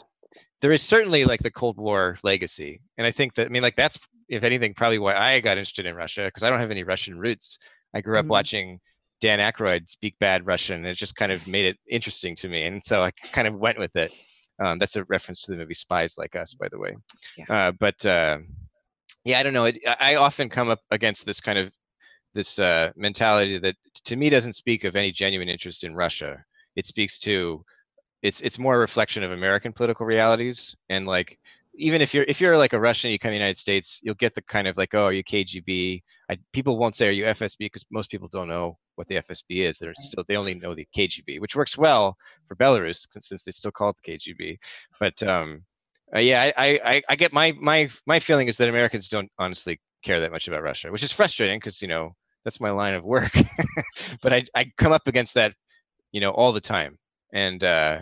there 0.60 0.72
is 0.72 0.82
certainly 0.82 1.24
like 1.24 1.42
the 1.42 1.50
Cold 1.50 1.76
War 1.78 2.18
legacy, 2.22 2.80
and 2.98 3.06
I 3.06 3.10
think 3.10 3.34
that 3.34 3.46
I 3.46 3.50
mean 3.50 3.62
like 3.62 3.76
that's 3.76 3.98
if 4.28 4.44
anything 4.44 4.74
probably 4.74 4.98
why 4.98 5.14
I 5.14 5.40
got 5.40 5.58
interested 5.58 5.86
in 5.86 5.96
Russia 5.96 6.24
because 6.24 6.42
I 6.42 6.50
don't 6.50 6.60
have 6.60 6.70
any 6.70 6.84
Russian 6.84 7.18
roots. 7.18 7.58
I 7.94 8.00
grew 8.00 8.16
up 8.16 8.22
mm-hmm. 8.22 8.30
watching 8.30 8.80
Dan 9.20 9.38
Aykroyd 9.38 9.88
speak 9.88 10.18
bad 10.18 10.46
Russian, 10.46 10.76
and 10.76 10.86
it 10.86 10.96
just 10.96 11.16
kind 11.16 11.32
of 11.32 11.46
made 11.46 11.66
it 11.66 11.78
interesting 11.88 12.36
to 12.36 12.48
me, 12.48 12.64
and 12.64 12.82
so 12.82 13.00
I 13.00 13.10
kind 13.32 13.48
of 13.48 13.54
went 13.54 13.78
with 13.78 13.96
it. 13.96 14.12
Um, 14.60 14.78
that's 14.78 14.96
a 14.96 15.04
reference 15.04 15.40
to 15.42 15.52
the 15.52 15.56
movie 15.56 15.74
Spies 15.74 16.18
Like 16.18 16.36
Us, 16.36 16.54
by 16.54 16.68
the 16.68 16.78
way. 16.78 16.94
Yeah. 17.36 17.44
Uh, 17.48 17.72
but 17.72 18.04
uh, 18.04 18.38
yeah, 19.24 19.38
I 19.38 19.42
don't 19.42 19.54
know. 19.54 19.64
It, 19.64 19.78
I 19.86 20.16
often 20.16 20.48
come 20.48 20.68
up 20.68 20.80
against 20.90 21.24
this 21.24 21.40
kind 21.40 21.58
of 21.58 21.70
this 22.34 22.58
uh, 22.58 22.92
mentality 22.96 23.58
that 23.58 23.76
to 24.04 24.16
me 24.16 24.30
doesn't 24.30 24.52
speak 24.52 24.84
of 24.84 24.96
any 24.96 25.12
genuine 25.12 25.48
interest 25.48 25.84
in 25.84 25.94
Russia. 25.94 26.44
It 26.76 26.86
speaks 26.86 27.18
to 27.20 27.64
it's 28.22 28.40
it's 28.42 28.58
more 28.58 28.76
a 28.76 28.78
reflection 28.78 29.22
of 29.22 29.32
American 29.32 29.72
political 29.72 30.04
realities 30.04 30.76
and 30.90 31.06
like 31.06 31.38
even 31.74 32.02
if 32.02 32.12
you're 32.12 32.24
if 32.24 32.40
you're 32.40 32.58
like 32.58 32.72
a 32.72 32.80
Russian, 32.80 33.10
you 33.10 33.18
come 33.18 33.30
to 33.30 33.32
the 33.32 33.36
United 33.36 33.56
States, 33.56 34.00
you'll 34.02 34.14
get 34.14 34.34
the 34.34 34.42
kind 34.42 34.66
of 34.66 34.76
like, 34.76 34.94
oh, 34.94 35.04
are 35.04 35.12
you 35.12 35.24
KGB? 35.24 36.02
I, 36.30 36.38
people 36.52 36.78
won't 36.78 36.94
say 36.94 37.08
are 37.08 37.12
you 37.12 37.24
FSB 37.24 37.58
because 37.58 37.86
most 37.90 38.10
people 38.10 38.28
don't 38.28 38.48
know 38.48 38.78
what 39.00 39.06
the 39.06 39.16
FSB 39.16 39.64
is. 39.64 39.78
They're 39.78 39.94
still 39.94 40.24
they 40.28 40.36
only 40.36 40.54
know 40.54 40.74
the 40.74 40.86
KGB, 40.94 41.40
which 41.40 41.56
works 41.56 41.78
well 41.78 42.16
for 42.46 42.54
Belarus 42.54 43.06
since, 43.10 43.42
they 43.42 43.50
still 43.50 43.70
call 43.70 43.90
it 43.90 43.96
the 44.04 44.12
KGB. 44.12 44.58
But 45.00 45.22
um, 45.22 45.64
uh, 46.14 46.20
yeah, 46.20 46.52
I, 46.56 46.80
I 46.84 47.02
I 47.08 47.16
get 47.16 47.32
my 47.32 47.52
my 47.58 47.88
my 48.06 48.20
feeling 48.20 48.48
is 48.48 48.58
that 48.58 48.68
Americans 48.68 49.08
don't 49.08 49.30
honestly 49.38 49.80
care 50.02 50.20
that 50.20 50.32
much 50.32 50.48
about 50.48 50.62
Russia, 50.62 50.92
which 50.92 51.02
is 51.02 51.12
frustrating 51.12 51.58
because 51.58 51.80
you 51.80 51.88
know 51.88 52.14
that's 52.44 52.60
my 52.60 52.70
line 52.70 52.94
of 52.94 53.04
work. 53.04 53.32
but 54.22 54.34
I 54.34 54.44
I 54.54 54.70
come 54.76 54.92
up 54.92 55.08
against 55.08 55.34
that 55.34 55.54
you 56.12 56.20
know 56.20 56.30
all 56.30 56.52
the 56.52 56.60
time, 56.60 56.98
and 57.32 57.64
uh, 57.64 58.00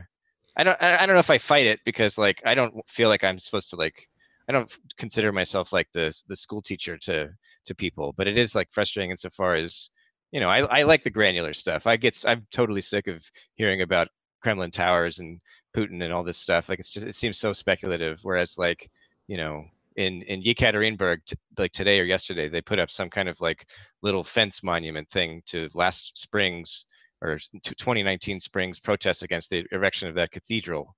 I 0.56 0.64
don't 0.64 0.82
I 0.82 1.06
don't 1.06 1.14
know 1.14 1.20
if 1.20 1.30
I 1.30 1.38
fight 1.38 1.66
it 1.66 1.78
because 1.84 2.18
like 2.18 2.42
I 2.44 2.56
don't 2.56 2.74
feel 2.88 3.08
like 3.08 3.22
I'm 3.22 3.38
supposed 3.38 3.70
to 3.70 3.76
like 3.76 4.08
I 4.48 4.52
don't 4.52 4.72
consider 4.96 5.30
myself 5.30 5.72
like 5.72 5.88
the 5.92 6.12
the 6.26 6.36
school 6.36 6.60
teacher 6.60 6.98
to 7.02 7.30
to 7.66 7.74
people, 7.76 8.14
but 8.16 8.26
it 8.26 8.36
is 8.36 8.56
like 8.56 8.72
frustrating 8.72 9.12
insofar 9.12 9.54
as 9.54 9.90
you 10.32 10.40
know 10.40 10.48
I 10.48 10.60
I 10.60 10.82
like 10.84 11.02
the 11.02 11.10
granular 11.10 11.54
stuff. 11.54 11.86
I 11.86 11.96
get 11.96 12.24
I'm 12.26 12.46
totally 12.50 12.80
sick 12.80 13.06
of 13.06 13.22
hearing 13.54 13.82
about 13.82 14.08
Kremlin 14.42 14.70
towers 14.70 15.18
and 15.18 15.40
Putin 15.76 16.02
and 16.02 16.12
all 16.12 16.24
this 16.24 16.38
stuff. 16.38 16.68
Like 16.68 16.78
it's 16.78 16.90
just 16.90 17.06
it 17.06 17.14
seems 17.14 17.38
so 17.38 17.52
speculative. 17.52 18.20
Whereas 18.22 18.58
like 18.58 18.90
you 19.26 19.36
know 19.36 19.64
in 19.96 20.22
in 20.22 20.42
Yekaterinburg 20.42 21.24
t- 21.24 21.36
like 21.58 21.72
today 21.72 22.00
or 22.00 22.04
yesterday 22.04 22.48
they 22.48 22.62
put 22.62 22.78
up 22.78 22.90
some 22.90 23.10
kind 23.10 23.28
of 23.28 23.40
like 23.40 23.66
little 24.02 24.24
fence 24.24 24.62
monument 24.62 25.08
thing 25.08 25.42
to 25.46 25.68
last 25.74 26.16
spring's 26.16 26.86
or 27.20 27.36
2019 27.64 28.38
Springs 28.38 28.78
protests 28.78 29.22
against 29.22 29.50
the 29.50 29.64
erection 29.72 30.08
of 30.08 30.14
that 30.14 30.30
cathedral 30.30 30.94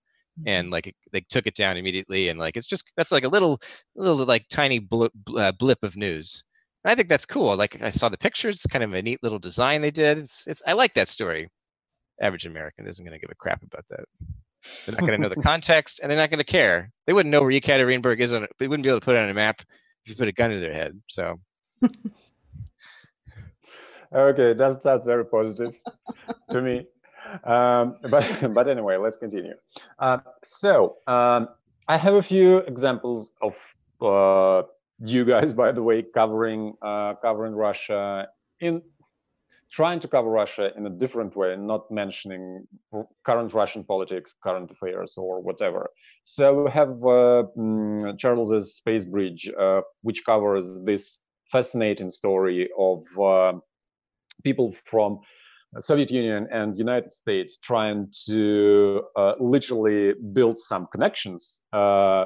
and 0.46 0.66
mm-hmm. 0.66 0.72
like 0.72 0.94
they 1.12 1.20
took 1.31 1.46
it 1.46 1.55
down 1.55 1.76
immediately 1.76 2.28
and 2.28 2.38
like 2.38 2.57
it's 2.57 2.66
just 2.66 2.85
that's 2.96 3.12
like 3.12 3.24
a 3.24 3.28
little 3.28 3.59
little 3.94 4.24
like 4.26 4.46
tiny 4.48 4.78
blip, 4.78 5.12
uh, 5.37 5.52
blip 5.52 5.83
of 5.83 5.96
news 5.96 6.44
and 6.85 6.90
i 6.90 6.95
think 6.95 7.09
that's 7.09 7.27
cool 7.27 7.57
like 7.57 7.81
i 7.83 7.90
saw 7.90 8.09
the 8.09 8.19
pictures 8.19 8.57
it's 8.57 8.66
kind 8.66 8.85
of 8.85 8.93
a 8.93 9.03
neat 9.03 9.23
little 9.23 9.38
design 9.38 9.81
they 9.83 9.90
did 9.90 10.19
it's, 10.19 10.47
it's 10.47 10.62
i 10.66 10.73
like 10.73 10.95
that 10.95 11.09
story 11.09 11.49
average 12.21 12.47
american 12.47 12.87
isn't 12.87 13.05
going 13.05 13.16
to 13.16 13.21
give 13.21 13.31
a 13.31 13.35
crap 13.35 13.62
about 13.62 13.85
that 13.90 14.05
they're 14.85 14.95
not 14.95 15.01
going 15.01 15.12
to 15.12 15.19
know 15.19 15.35
the 15.35 15.43
context 15.43 16.01
and 16.01 16.11
they're 16.11 16.19
not 16.19 16.31
going 16.31 16.38
to 16.38 16.45
care 16.45 16.90
they 17.07 17.12
wouldn't 17.12 17.31
know 17.31 17.40
where 17.40 17.51
Yekaterinburg 17.51 18.21
is 18.21 18.33
on 18.33 18.47
they 18.59 18.69
wouldn't 18.69 18.85
be 18.85 18.90
able 18.90 19.01
to 19.01 19.05
put 19.05 19.16
it 19.16 19.21
on 19.21 19.31
a 19.31 19.35
map 19.35 19.62
if 20.05 20.11
you 20.11 20.14
put 20.14 20.29
a 20.29 20.33
gun 20.33 20.51
to 20.51 20.61
their 20.61 20.75
head 20.75 21.01
so 21.09 21.38
okay, 24.12 24.53
that 24.55 24.83
sounds 24.83 25.05
very 25.05 25.25
positive 25.25 25.75
to 26.51 26.62
me. 26.62 26.87
Um, 27.45 27.97
but 28.09 28.53
but 28.55 28.69
anyway, 28.69 28.97
let's 28.97 29.16
continue. 29.16 29.55
Uh, 29.99 30.19
so 30.43 30.97
um, 31.07 31.49
I 31.88 31.97
have 31.97 32.14
a 32.14 32.23
few 32.23 32.59
examples 32.59 33.33
of 33.40 33.55
uh, 34.01 34.66
you 35.00 35.24
guys, 35.24 35.52
by 35.52 35.72
the 35.72 35.82
way, 35.82 36.02
covering 36.02 36.74
uh, 36.82 37.14
covering 37.22 37.54
Russia 37.54 38.28
in 38.60 38.82
trying 39.70 40.00
to 40.00 40.08
cover 40.08 40.28
Russia 40.28 40.70
in 40.76 40.86
a 40.86 40.90
different 40.90 41.36
way, 41.36 41.56
not 41.56 41.90
mentioning 41.90 42.66
current 43.24 43.54
Russian 43.54 43.84
politics, 43.84 44.34
current 44.42 44.70
affairs, 44.70 45.14
or 45.16 45.40
whatever. 45.40 45.90
So 46.24 46.64
we 46.64 46.70
have 46.72 46.88
uh, 46.88 47.44
mm, 47.56 48.18
Charles's 48.18 48.74
Space 48.74 49.04
Bridge, 49.04 49.50
uh, 49.58 49.82
which 50.02 50.24
covers 50.24 50.78
this 50.84 51.20
fascinating 51.52 52.10
story 52.10 52.68
of 52.76 53.04
uh, 53.18 53.52
people 54.42 54.74
from 54.84 55.20
Soviet 55.78 56.10
Union 56.10 56.48
and 56.50 56.76
United 56.76 57.12
States 57.12 57.58
trying 57.58 58.08
to 58.26 59.02
uh, 59.16 59.34
literally 59.38 60.14
build 60.32 60.58
some 60.58 60.88
connections, 60.90 61.60
uh, 61.72 62.24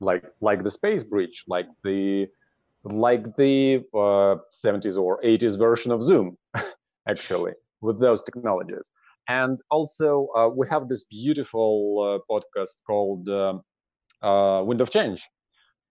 like 0.00 0.24
like 0.40 0.62
the 0.62 0.70
space 0.70 1.04
bridge, 1.04 1.44
like 1.46 1.66
the 1.84 2.26
like 2.84 3.36
the 3.36 3.84
uh, 3.94 4.36
70s 4.52 4.96
or 4.96 5.20
80s 5.22 5.58
version 5.58 5.90
of 5.90 6.02
Zoom, 6.02 6.38
actually, 7.08 7.52
with 7.80 8.00
those 8.00 8.22
technologies. 8.22 8.90
And 9.28 9.58
also, 9.70 10.28
uh, 10.36 10.48
we 10.48 10.66
have 10.70 10.88
this 10.88 11.04
beautiful 11.04 11.76
uh, 12.00 12.32
podcast 12.32 12.76
called 12.86 13.28
um, 13.28 13.62
uh, 14.22 14.62
Wind 14.64 14.80
of 14.80 14.90
Change, 14.90 15.22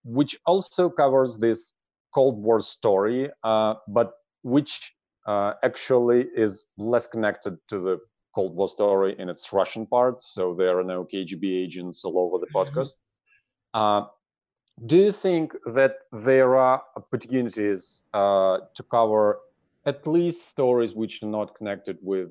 which 0.04 0.40
also 0.46 0.90
covers 0.90 1.38
this 1.38 1.74
Cold 2.14 2.42
War 2.42 2.62
story, 2.62 3.30
but 3.44 4.14
which 4.44 4.92
uh, 5.28 5.54
actually 5.64 6.26
is 6.36 6.66
less 6.78 7.06
connected 7.06 7.58
to 7.68 7.80
the 7.80 8.00
Cold 8.34 8.56
War 8.56 8.68
story 8.68 9.16
in 9.20 9.30
its 9.30 9.52
Russian 9.52 9.86
part. 9.86 10.24
So 10.24 10.56
there 10.56 10.80
are 10.80 10.84
no 10.84 11.04
KGB 11.04 11.66
agents 11.66 12.04
all 12.04 12.18
over 12.18 12.40
the 12.40 12.52
mm-hmm. 12.52 12.80
podcast. 12.80 12.96
Uh, 13.74 14.06
do 14.86 14.98
you 14.98 15.12
think 15.12 15.54
that 15.66 15.94
there 16.12 16.56
are 16.56 16.84
opportunities 16.96 18.04
uh, 18.14 18.60
to 18.76 18.84
cover 18.84 19.40
at 19.86 20.06
least 20.06 20.48
stories 20.48 20.94
which 20.94 21.24
are 21.24 21.28
not 21.30 21.56
connected 21.56 21.98
with 22.02 22.30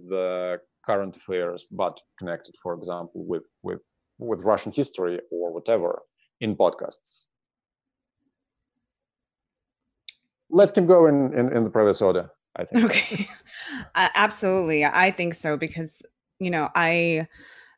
current 0.84 1.16
affairs, 1.16 1.64
but 1.70 1.98
connected, 2.18 2.54
for 2.62 2.74
example, 2.74 3.24
with 3.24 3.42
with 3.62 3.80
with 4.18 4.42
Russian 4.42 4.72
history 4.72 5.20
or 5.30 5.52
whatever 5.52 6.02
in 6.40 6.56
podcasts? 6.56 7.26
Let's 10.48 10.70
keep 10.70 10.86
going 10.86 11.32
in, 11.32 11.54
in 11.54 11.64
the 11.64 11.70
previous 11.70 12.00
order. 12.00 12.30
I 12.56 12.64
think. 12.64 12.84
Okay. 12.84 13.28
uh, 13.94 14.08
absolutely. 14.14 14.84
I 14.84 15.10
think 15.10 15.34
so 15.34 15.56
because, 15.56 16.02
you 16.38 16.50
know, 16.50 16.70
I, 16.74 17.26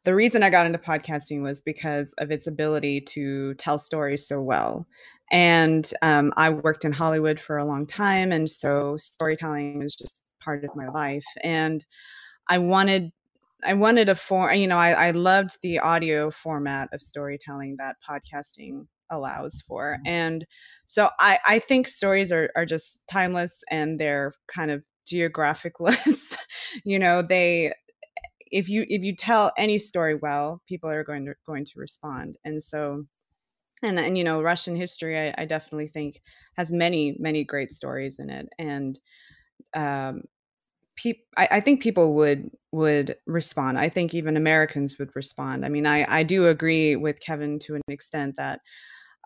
the 0.08 0.14
reason 0.14 0.42
I 0.42 0.48
got 0.48 0.64
into 0.64 0.78
podcasting 0.78 1.42
was 1.42 1.60
because 1.60 2.14
of 2.16 2.30
its 2.30 2.46
ability 2.46 3.02
to 3.10 3.52
tell 3.56 3.78
stories 3.78 4.26
so 4.26 4.40
well. 4.40 4.86
And 5.30 5.92
um, 6.00 6.32
I 6.34 6.48
worked 6.48 6.86
in 6.86 6.92
Hollywood 6.92 7.38
for 7.38 7.58
a 7.58 7.66
long 7.66 7.86
time. 7.86 8.32
And 8.32 8.48
so 8.48 8.96
storytelling 8.96 9.82
is 9.82 9.94
just 9.94 10.24
part 10.42 10.64
of 10.64 10.74
my 10.74 10.88
life. 10.88 11.26
And 11.44 11.84
I 12.48 12.56
wanted 12.56 13.12
I 13.62 13.74
wanted 13.74 14.08
a 14.08 14.14
form, 14.14 14.54
you 14.54 14.66
know, 14.66 14.78
I, 14.78 15.08
I 15.08 15.10
loved 15.10 15.58
the 15.60 15.78
audio 15.78 16.30
format 16.30 16.88
of 16.94 17.02
storytelling 17.02 17.76
that 17.78 17.96
podcasting 18.08 18.86
allows 19.10 19.62
for. 19.68 19.98
Mm-hmm. 19.98 20.08
And 20.08 20.46
so 20.86 21.10
I, 21.20 21.38
I 21.46 21.58
think 21.58 21.86
stories 21.86 22.32
are, 22.32 22.48
are 22.56 22.64
just 22.64 23.02
timeless 23.10 23.62
and 23.70 24.00
they're 24.00 24.32
kind 24.46 24.70
of 24.70 24.82
geographicless. 25.06 26.34
you 26.84 26.98
know, 26.98 27.20
they 27.20 27.74
if 28.52 28.68
you 28.68 28.84
if 28.88 29.02
you 29.02 29.14
tell 29.14 29.52
any 29.56 29.78
story 29.78 30.14
well, 30.14 30.62
people 30.68 30.90
are 30.90 31.04
going 31.04 31.26
to 31.26 31.34
going 31.46 31.64
to 31.64 31.72
respond. 31.76 32.36
And 32.44 32.62
so 32.62 33.04
and 33.82 33.98
and 33.98 34.18
you 34.18 34.24
know, 34.24 34.42
Russian 34.42 34.76
history 34.76 35.18
I, 35.18 35.34
I 35.38 35.44
definitely 35.44 35.88
think 35.88 36.20
has 36.56 36.70
many, 36.70 37.16
many 37.18 37.44
great 37.44 37.70
stories 37.72 38.18
in 38.18 38.30
it. 38.30 38.48
And 38.58 38.98
um 39.74 40.22
people 40.98 41.24
I, 41.36 41.48
I, 41.52 41.60
think 41.60 41.80
people 41.80 42.14
would 42.14 42.50
would 42.72 43.16
respond 43.26 43.78
i 43.78 43.88
think 43.88 44.14
even 44.14 44.36
americans 44.36 44.98
would 44.98 45.14
respond 45.14 45.64
i 45.64 45.68
mean 45.68 45.86
i 45.86 46.04
i 46.08 46.22
do 46.22 46.48
agree 46.48 46.96
with 46.96 47.20
kevin 47.20 47.58
to 47.60 47.76
an 47.76 47.82
extent 47.88 48.36
that 48.36 48.60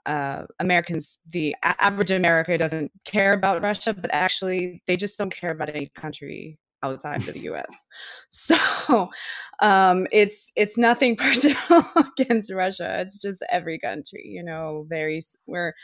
uh, 0.04 0.42
americans 0.60 1.18
the 1.30 1.56
average 1.62 2.10
america 2.10 2.58
doesn't 2.58 2.92
care 3.04 3.32
about 3.32 3.62
russia 3.62 3.94
but 3.94 4.10
actually 4.12 4.82
they 4.86 4.96
just 4.96 5.16
don't 5.16 5.34
care 5.34 5.50
about 5.50 5.70
any 5.70 5.90
country 5.94 6.58
outside 6.82 7.26
of 7.28 7.34
the 7.34 7.40
us 7.40 7.86
so 8.30 8.56
um 9.60 10.06
it's 10.12 10.50
it's 10.56 10.78
nothing 10.78 11.16
personal 11.24 11.84
against 12.18 12.52
russia. 12.52 12.98
It's 13.00 13.18
just 13.18 13.42
every 13.50 13.78
country 13.78 14.22
you 14.24 14.42
know 14.42 14.86
very 14.88 15.22
we're 15.46 15.74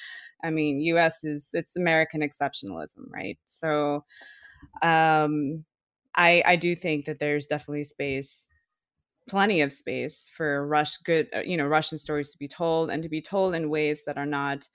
i 0.44 0.50
mean 0.50 0.80
us 0.96 1.24
is 1.24 1.50
it's 1.52 1.76
american 1.76 2.20
exceptionalism 2.22 3.04
right? 3.10 3.38
So 3.46 4.04
um 4.82 5.64
I 6.14 6.42
I 6.44 6.56
do 6.56 6.74
think 6.74 7.06
that 7.06 7.20
there's 7.20 7.46
definitely 7.46 7.84
space, 7.84 8.50
plenty 9.28 9.60
of 9.62 9.72
space 9.72 10.28
for 10.36 10.66
Rush 10.66 10.96
good 10.98 11.28
uh, 11.34 11.40
you 11.40 11.56
know 11.56 11.66
Russian 11.66 11.98
stories 11.98 12.30
to 12.30 12.38
be 12.38 12.48
told 12.48 12.90
and 12.90 13.02
to 13.02 13.08
be 13.08 13.22
told 13.22 13.54
in 13.54 13.70
ways 13.70 14.02
that 14.06 14.18
are 14.18 14.26
not 14.26 14.68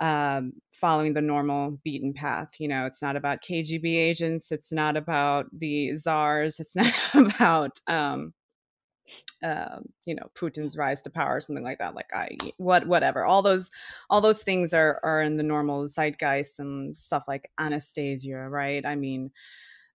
um, 0.00 0.52
following 0.70 1.14
the 1.14 1.22
normal 1.22 1.78
beaten 1.84 2.12
path. 2.12 2.50
You 2.58 2.68
know, 2.68 2.86
it's 2.86 3.02
not 3.02 3.16
about 3.16 3.42
KGB 3.42 3.96
agents. 3.96 4.50
It's 4.52 4.72
not 4.72 4.96
about 4.96 5.46
the 5.56 5.96
czars. 5.96 6.60
It's 6.60 6.76
not 6.76 6.94
about 7.14 7.78
um, 7.86 8.32
uh, 9.42 9.78
you 10.06 10.14
know 10.14 10.30
Putin's 10.34 10.76
rise 10.76 11.02
to 11.02 11.10
power, 11.10 11.36
or 11.36 11.40
something 11.40 11.64
like 11.64 11.78
that. 11.78 11.94
Like 11.94 12.10
I 12.14 12.36
what 12.56 12.86
whatever. 12.86 13.24
All 13.24 13.42
those 13.42 13.70
all 14.10 14.20
those 14.20 14.42
things 14.42 14.72
are 14.72 15.00
are 15.02 15.22
in 15.22 15.36
the 15.36 15.42
normal 15.42 15.86
zeitgeist 15.86 16.58
and 16.58 16.96
stuff 16.96 17.24
like 17.28 17.50
Anastasia, 17.58 18.48
right? 18.48 18.84
I 18.86 18.94
mean, 18.96 19.30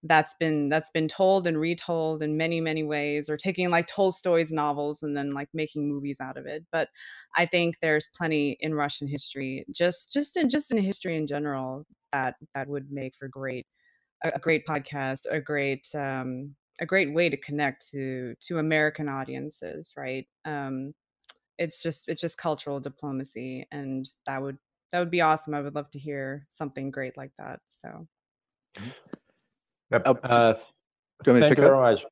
that's 0.03 0.33
been 0.39 0.69
that's 0.69 0.89
been 0.91 1.07
told 1.07 1.45
and 1.45 1.59
retold 1.59 2.23
in 2.23 2.37
many 2.37 2.61
many 2.61 2.83
ways 2.83 3.29
or 3.29 3.35
taking 3.35 3.69
like 3.69 3.85
tolstoy's 3.85 4.51
novels 4.51 5.03
and 5.03 5.15
then 5.15 5.31
like 5.31 5.49
making 5.53 5.89
movies 5.89 6.17
out 6.21 6.37
of 6.37 6.45
it 6.45 6.63
but 6.71 6.87
i 7.35 7.45
think 7.45 7.75
there's 7.81 8.07
plenty 8.15 8.57
in 8.61 8.73
russian 8.73 9.07
history 9.07 9.65
just 9.71 10.13
just 10.13 10.37
in 10.37 10.49
just 10.49 10.71
in 10.71 10.77
history 10.77 11.17
in 11.17 11.27
general 11.27 11.85
that 12.13 12.35
that 12.55 12.67
would 12.67 12.89
make 12.91 13.13
for 13.19 13.27
great 13.27 13.67
a, 14.23 14.39
great 14.39 14.65
podcast 14.65 15.21
a 15.29 15.39
great 15.41 15.85
um 15.95 16.55
a 16.79 16.85
great 16.85 17.13
way 17.13 17.29
to 17.29 17.37
connect 17.37 17.89
to 17.89 18.33
to 18.39 18.59
american 18.59 19.09
audiences 19.09 19.93
right 19.97 20.25
um 20.45 20.93
it's 21.57 21.83
just 21.83 22.07
it's 22.07 22.21
just 22.21 22.37
cultural 22.37 22.79
diplomacy 22.79 23.67
and 23.73 24.09
that 24.25 24.41
would 24.41 24.57
that 24.93 24.99
would 24.99 25.11
be 25.11 25.21
awesome 25.21 25.53
i 25.53 25.61
would 25.61 25.75
love 25.75 25.91
to 25.91 25.99
hear 25.99 26.45
something 26.47 26.89
great 26.89 27.17
like 27.17 27.31
that 27.37 27.59
so 27.65 28.07
mm-hmm. 28.77 28.89
Yep. 29.91 30.19
Uh, 30.23 30.53
thank 31.23 31.49
you 31.49 31.55
very 31.55 31.77
much. 31.77 32.05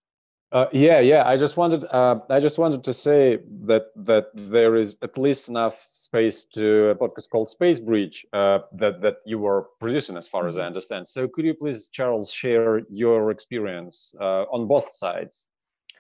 Uh, 0.51 0.67
yeah, 0.71 0.99
yeah. 0.99 1.27
I 1.27 1.35
just 1.35 1.57
wanted, 1.57 1.83
uh, 1.91 2.19
I 2.29 2.39
just 2.39 2.57
wanted 2.57 2.83
to 2.85 2.93
say 2.93 3.39
that 3.65 3.87
that 3.97 4.27
there 4.33 4.77
is 4.77 4.95
at 5.01 5.17
least 5.17 5.49
enough 5.49 5.85
space 5.91 6.45
to 6.53 6.89
a 6.89 6.95
podcast 6.95 7.29
called 7.29 7.49
Space 7.49 7.81
Bridge 7.81 8.25
uh, 8.31 8.59
that 8.73 9.01
that 9.01 9.17
you 9.25 9.39
were 9.39 9.67
producing, 9.81 10.15
as 10.15 10.25
far 10.25 10.47
as 10.47 10.57
I 10.57 10.61
mm-hmm. 10.61 10.67
understand. 10.67 11.07
So, 11.07 11.27
could 11.27 11.43
you 11.43 11.53
please, 11.53 11.89
Charles, 11.89 12.31
share 12.31 12.81
your 12.89 13.29
experience 13.29 14.15
uh, 14.21 14.43
on 14.43 14.67
both 14.67 14.89
sides? 14.93 15.49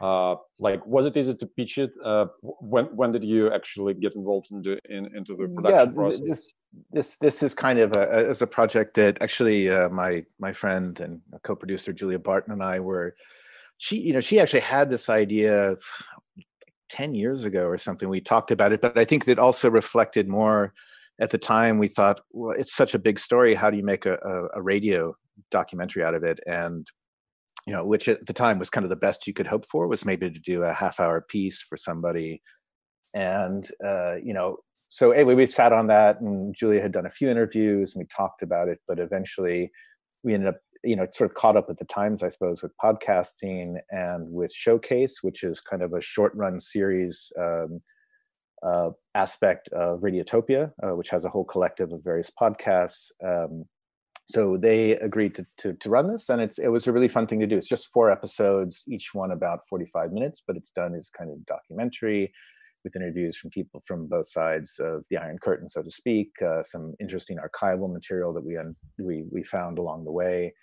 Uh, 0.01 0.35
like, 0.59 0.85
was 0.85 1.05
it 1.05 1.17
easy 1.17 1.33
to 1.35 1.45
pitch 1.45 1.77
it? 1.77 1.91
Uh, 2.03 2.25
when 2.41 2.85
when 2.95 3.11
did 3.11 3.23
you 3.23 3.51
actually 3.51 3.93
get 3.93 4.15
involved 4.15 4.51
into 4.51 4.77
in, 4.89 5.05
into 5.15 5.35
the 5.35 5.47
production 5.47 5.89
yeah, 5.89 5.95
process? 5.95 6.21
This, 6.21 6.53
this 6.91 7.17
this 7.17 7.43
is 7.43 7.53
kind 7.53 7.79
of 7.79 7.95
a, 7.95 8.29
as 8.29 8.41
a 8.41 8.47
project 8.47 8.93
that 8.95 9.21
actually 9.21 9.69
uh, 9.69 9.89
my 9.89 10.23
my 10.39 10.53
friend 10.53 10.99
and 10.99 11.21
co-producer 11.43 11.93
Julia 11.93 12.19
Barton 12.19 12.53
and 12.53 12.63
I 12.63 12.79
were. 12.79 13.15
She 13.79 13.99
you 13.99 14.13
know 14.13 14.21
she 14.21 14.39
actually 14.39 14.61
had 14.61 14.89
this 14.89 15.07
idea 15.07 15.77
10 16.89 17.13
years 17.13 17.43
ago 17.43 17.65
or 17.65 17.77
something 17.77 18.09
we 18.09 18.21
talked 18.21 18.49
about 18.49 18.71
it 18.71 18.81
but 18.81 18.97
i 18.97 19.03
think 19.03 19.25
that 19.25 19.39
also 19.39 19.69
reflected 19.69 20.27
more 20.27 20.73
at 21.19 21.31
the 21.31 21.37
time 21.37 21.77
we 21.77 21.87
thought 21.87 22.21
well 22.31 22.55
it's 22.57 22.73
such 22.73 22.93
a 22.93 22.99
big 22.99 23.19
story 23.19 23.53
how 23.53 23.69
do 23.69 23.77
you 23.77 23.83
make 23.83 24.05
a, 24.05 24.13
a, 24.23 24.59
a 24.59 24.61
radio 24.61 25.13
documentary 25.51 26.03
out 26.03 26.15
of 26.15 26.23
it 26.23 26.39
and 26.47 26.87
you 27.67 27.73
know, 27.73 27.85
which 27.85 28.07
at 28.07 28.25
the 28.25 28.33
time 28.33 28.59
was 28.59 28.69
kind 28.69 28.85
of 28.85 28.89
the 28.89 28.95
best 28.95 29.27
you 29.27 29.33
could 29.33 29.45
hope 29.45 29.65
for, 29.65 29.87
was 29.87 30.05
maybe 30.05 30.31
to 30.31 30.39
do 30.39 30.63
a 30.63 30.73
half 30.73 31.01
hour 31.01 31.19
piece 31.19 31.61
for 31.61 31.75
somebody. 31.75 32.41
And, 33.13 33.69
uh, 33.83 34.15
you 34.23 34.33
know, 34.33 34.57
so 34.87 35.11
anyway, 35.11 35.35
we 35.35 35.45
sat 35.47 35.73
on 35.73 35.87
that 35.87 36.21
and 36.21 36.55
Julia 36.55 36.81
had 36.81 36.93
done 36.93 37.05
a 37.05 37.11
few 37.11 37.29
interviews 37.29 37.93
and 37.93 38.01
we 38.01 38.07
talked 38.07 38.41
about 38.41 38.69
it, 38.69 38.79
but 38.87 38.99
eventually 38.99 39.69
we 40.23 40.33
ended 40.33 40.47
up, 40.47 40.55
you 40.85 40.95
know, 40.95 41.05
sort 41.11 41.29
of 41.29 41.35
caught 41.35 41.57
up 41.57 41.69
at 41.69 41.77
the 41.77 41.85
times, 41.85 42.23
I 42.23 42.29
suppose, 42.29 42.63
with 42.63 42.71
podcasting 42.81 43.75
and 43.91 44.31
with 44.31 44.53
Showcase, 44.53 45.17
which 45.21 45.43
is 45.43 45.59
kind 45.59 45.83
of 45.83 45.91
a 45.91 45.99
short 45.99 46.31
run 46.37 46.61
series 46.61 47.33
um, 47.37 47.81
uh, 48.65 48.91
aspect 49.13 49.67
of 49.69 49.99
Radiotopia, 49.99 50.71
uh, 50.81 50.95
which 50.95 51.09
has 51.09 51.25
a 51.25 51.29
whole 51.29 51.43
collective 51.43 51.91
of 51.91 52.01
various 52.01 52.31
podcasts. 52.41 53.11
Um, 53.21 53.65
so 54.27 54.57
they 54.57 54.91
agreed 54.97 55.33
to, 55.35 55.45
to, 55.57 55.73
to 55.73 55.89
run 55.89 56.11
this 56.11 56.27
and 56.27 56.41
it's 56.41 56.59
it 56.59 56.67
was 56.67 56.85
a 56.85 56.91
really 56.91 57.07
fun 57.07 57.25
thing 57.27 57.39
to 57.39 57.47
do. 57.47 57.57
It's 57.57 57.67
just 57.67 57.91
four 57.93 58.11
episodes 58.11 58.83
each 58.87 59.13
one 59.13 59.31
about 59.31 59.61
45 59.69 60.11
minutes 60.11 60.43
but 60.45 60.57
it's 60.57 60.71
done 60.71 60.95
as 60.95 61.09
kind 61.09 61.31
of 61.31 61.45
documentary 61.45 62.33
with 62.83 62.95
interviews 62.95 63.37
from 63.37 63.51
people 63.51 63.81
from 63.87 64.07
both 64.07 64.29
sides 64.29 64.79
of 64.79 65.05
the 65.09 65.17
iron 65.17 65.37
curtain 65.41 65.69
so 65.69 65.81
to 65.81 65.89
speak 65.89 66.29
uh, 66.45 66.61
some 66.61 66.93
interesting 66.99 67.37
archival 67.37 67.91
material 67.91 68.33
that 68.33 68.43
we 68.43 68.57
un, 68.57 68.75
we 68.99 69.23
we 69.31 69.43
found 69.43 69.79
along 69.79 70.03
the 70.03 70.11
way. 70.11 70.53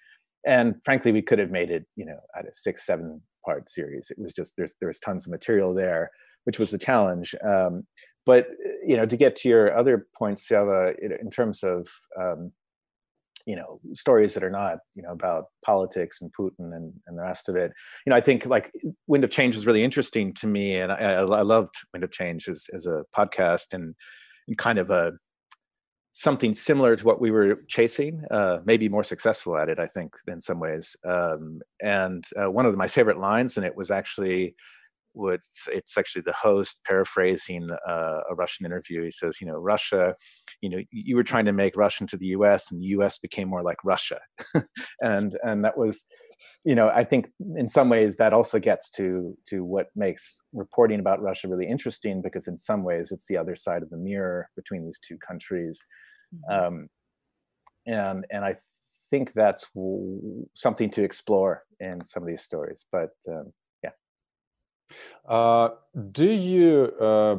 And 0.47 0.75
frankly 0.85 1.11
we 1.11 1.23
could 1.23 1.39
have 1.39 1.51
made 1.51 1.71
it 1.71 1.87
you 1.97 2.05
know 2.05 2.19
at 2.39 2.45
a 2.45 2.55
six 2.55 2.85
seven 2.85 3.23
part 3.47 3.71
series. 3.71 4.11
It 4.11 4.19
was 4.19 4.35
just 4.35 4.53
there's 4.59 4.75
there's 4.81 4.99
tons 4.99 5.25
of 5.25 5.33
material 5.33 5.73
there 5.75 6.11
which 6.45 6.59
was 6.59 6.71
the 6.71 6.77
challenge. 6.77 7.35
Um, 7.43 7.87
but 8.27 8.49
you 8.87 8.99
know 8.99 9.07
to 9.07 9.17
get 9.17 9.37
to 9.37 9.49
your 9.49 9.75
other 9.75 10.07
points 10.15 10.47
Siava, 10.47 10.95
in 10.99 11.31
terms 11.31 11.63
of 11.63 11.89
um, 12.21 12.53
you 13.47 13.57
know 13.57 13.81
stories 13.93 14.35
that 14.35 14.45
are 14.45 14.51
not 14.51 14.79
you 14.95 15.03
know 15.03 15.13
about 15.13 15.45
politics 15.65 16.21
and 16.21 16.33
Putin 16.39 16.75
and, 16.75 16.93
and 17.07 17.19
the 17.19 17.23
rest 17.23 17.49
of 17.49 17.57
it. 17.57 17.73
You 18.07 18.11
know, 18.11 18.17
I 18.17 18.21
think 18.21 18.47
like 18.47 18.73
Wind 19.07 19.25
of 19.25 19.31
Change 19.31 19.55
was 19.55 19.67
really 19.67 19.85
interesting 19.85 20.33
to 20.35 20.47
me, 20.47 20.77
and 20.77 20.93
I, 20.93 21.15
I 21.15 21.43
loved 21.43 21.75
Wind 21.93 22.05
of 22.05 22.11
Change 22.11 22.49
as 22.49 22.67
as 22.73 22.87
a 22.87 23.05
podcast 23.15 23.75
and, 23.75 23.95
and 24.49 24.59
kind 24.59 24.79
of 24.79 24.91
a 24.91 25.13
something 26.17 26.55
similar 26.55 26.95
to 26.95 27.05
what 27.05 27.21
we 27.21 27.33
were 27.33 27.61
chasing, 27.67 28.23
uh, 28.31 28.59
maybe 28.65 28.89
more 28.89 29.03
successful 29.03 29.57
at 29.59 29.69
it, 29.69 29.81
I 29.81 29.89
think, 29.89 30.15
in 30.29 30.41
some 30.41 30.61
ways. 30.61 30.97
Um, 31.05 31.61
and 31.83 32.25
uh, 32.37 32.49
one 32.49 32.67
of 32.67 32.77
my 32.77 32.87
favorite 32.87 33.19
lines 33.19 33.57
in 33.57 33.65
it 33.65 33.77
was 33.77 33.91
actually 33.91 34.55
would 35.15 35.41
it's 35.73 35.97
actually 35.97 36.23
the 36.23 36.33
host 36.33 36.81
paraphrasing 36.85 37.69
uh, 37.87 38.21
a 38.29 38.35
Russian 38.35 38.67
interview. 38.67 39.05
He 39.05 39.11
says, 39.11 39.41
you 39.41 39.47
know, 39.47 39.55
Russia, 39.55 40.15
you 40.61 40.69
know, 40.69 40.79
you 40.91 41.17
were 41.17 41.23
trying 41.23 41.45
to 41.47 41.53
make 41.53 41.77
Russia 41.77 42.05
into 42.05 42.17
the 42.17 42.27
U.S. 42.27 42.71
and 42.71 42.81
the 42.81 42.87
U.S. 42.89 43.19
became 43.19 43.49
more 43.49 43.63
like 43.63 43.79
Russia, 43.85 44.21
and 45.01 45.37
and 45.43 45.65
that 45.65 45.79
was, 45.79 46.05
you 46.65 46.75
know, 46.75 46.89
I 46.89 47.05
think 47.05 47.31
in 47.57 47.69
some 47.69 47.89
ways 47.89 48.17
that 48.17 48.33
also 48.33 48.59
gets 48.59 48.91
to 48.91 49.37
to 49.49 49.65
what 49.65 49.87
makes 49.95 50.41
reporting 50.53 51.01
about 51.01 51.23
Russia 51.23 51.49
really 51.49 51.69
interesting 51.69 52.21
because 52.21 52.47
in 52.49 52.57
some 52.57 52.83
ways 52.83 53.13
it's 53.13 53.27
the 53.27 53.37
other 53.37 53.57
side 53.57 53.83
of 53.83 53.91
the 53.91 53.97
mirror 53.97 54.49
between 54.57 54.85
these 54.85 54.99
two 55.07 55.19
countries, 55.19 55.81
mm-hmm. 56.35 56.67
um, 56.67 56.89
and 57.87 58.27
and 58.31 58.45
I 58.45 58.57
think 59.11 59.33
that's 59.35 59.67
something 60.55 60.91
to 60.91 61.05
explore 61.05 61.63
in 61.81 62.05
some 62.05 62.23
of 62.23 62.29
these 62.29 62.43
stories, 62.43 62.85
but. 62.91 63.11
Um, 63.29 63.53
uh, 65.29 65.71
do 66.13 66.29
you 66.31 66.93
uh, 67.01 67.39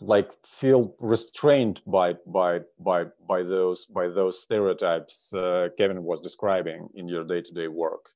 like 0.00 0.30
feel 0.44 0.94
restrained 1.00 1.80
by 1.86 2.14
by 2.26 2.60
by 2.78 3.04
by 3.28 3.42
those 3.42 3.86
by 3.86 4.08
those 4.08 4.40
stereotypes 4.40 5.32
uh, 5.34 5.68
Kevin 5.78 6.02
was 6.04 6.20
describing 6.20 6.88
in 6.94 7.08
your 7.08 7.24
day-to-day 7.24 7.68
work? 7.68 8.06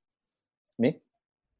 Me? 0.78 1.00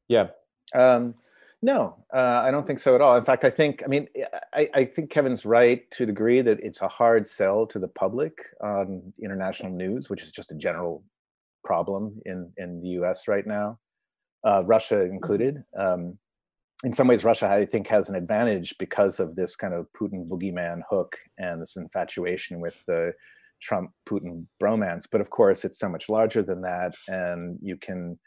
Yeah. 0.07 0.27
Um, 0.73 1.15
no, 1.61 1.97
uh, 2.13 2.41
I 2.45 2.51
don't 2.51 2.65
think 2.65 2.79
so 2.79 2.95
at 2.95 3.01
all. 3.01 3.17
In 3.17 3.23
fact, 3.23 3.43
I 3.43 3.49
think 3.49 3.83
I 3.83 3.87
mean 3.87 4.07
I, 4.53 4.69
I 4.73 4.85
think 4.85 5.09
Kevin's 5.09 5.45
right 5.45 5.89
to 5.91 6.03
a 6.03 6.05
degree 6.05 6.41
that 6.41 6.59
it's 6.61 6.81
a 6.81 6.87
hard 6.87 7.27
sell 7.27 7.65
to 7.67 7.79
the 7.79 7.87
public 7.87 8.33
on 8.61 9.13
international 9.21 9.71
news, 9.71 10.09
which 10.09 10.23
is 10.23 10.31
just 10.31 10.51
a 10.51 10.55
general 10.55 11.03
problem 11.63 12.21
in 12.25 12.51
in 12.57 12.81
the 12.81 12.89
U.S. 12.99 13.27
right 13.27 13.45
now, 13.45 13.77
uh, 14.45 14.63
Russia 14.65 14.95
mm-hmm. 14.95 15.13
included. 15.15 15.63
Um, 15.77 16.17
in 16.83 16.93
some 16.93 17.07
ways, 17.07 17.23
Russia, 17.23 17.49
I 17.49 17.65
think, 17.65 17.87
has 17.87 18.09
an 18.09 18.15
advantage 18.15 18.73
because 18.79 19.19
of 19.19 19.35
this 19.35 19.55
kind 19.55 19.73
of 19.73 19.87
Putin 19.99 20.27
boogeyman 20.27 20.81
hook 20.89 21.17
and 21.37 21.61
this 21.61 21.75
infatuation 21.75 22.61
with 22.61 22.81
the 22.87 23.13
Trump 23.61 23.91
Putin 24.07 24.45
bromance. 24.61 25.05
But 25.11 25.19
of 25.19 25.29
course, 25.29 25.65
it's 25.65 25.79
so 25.79 25.89
much 25.89 26.07
larger 26.07 26.41
than 26.41 26.61
that, 26.61 26.93
and 27.07 27.59
you 27.61 27.75
can 27.75 28.17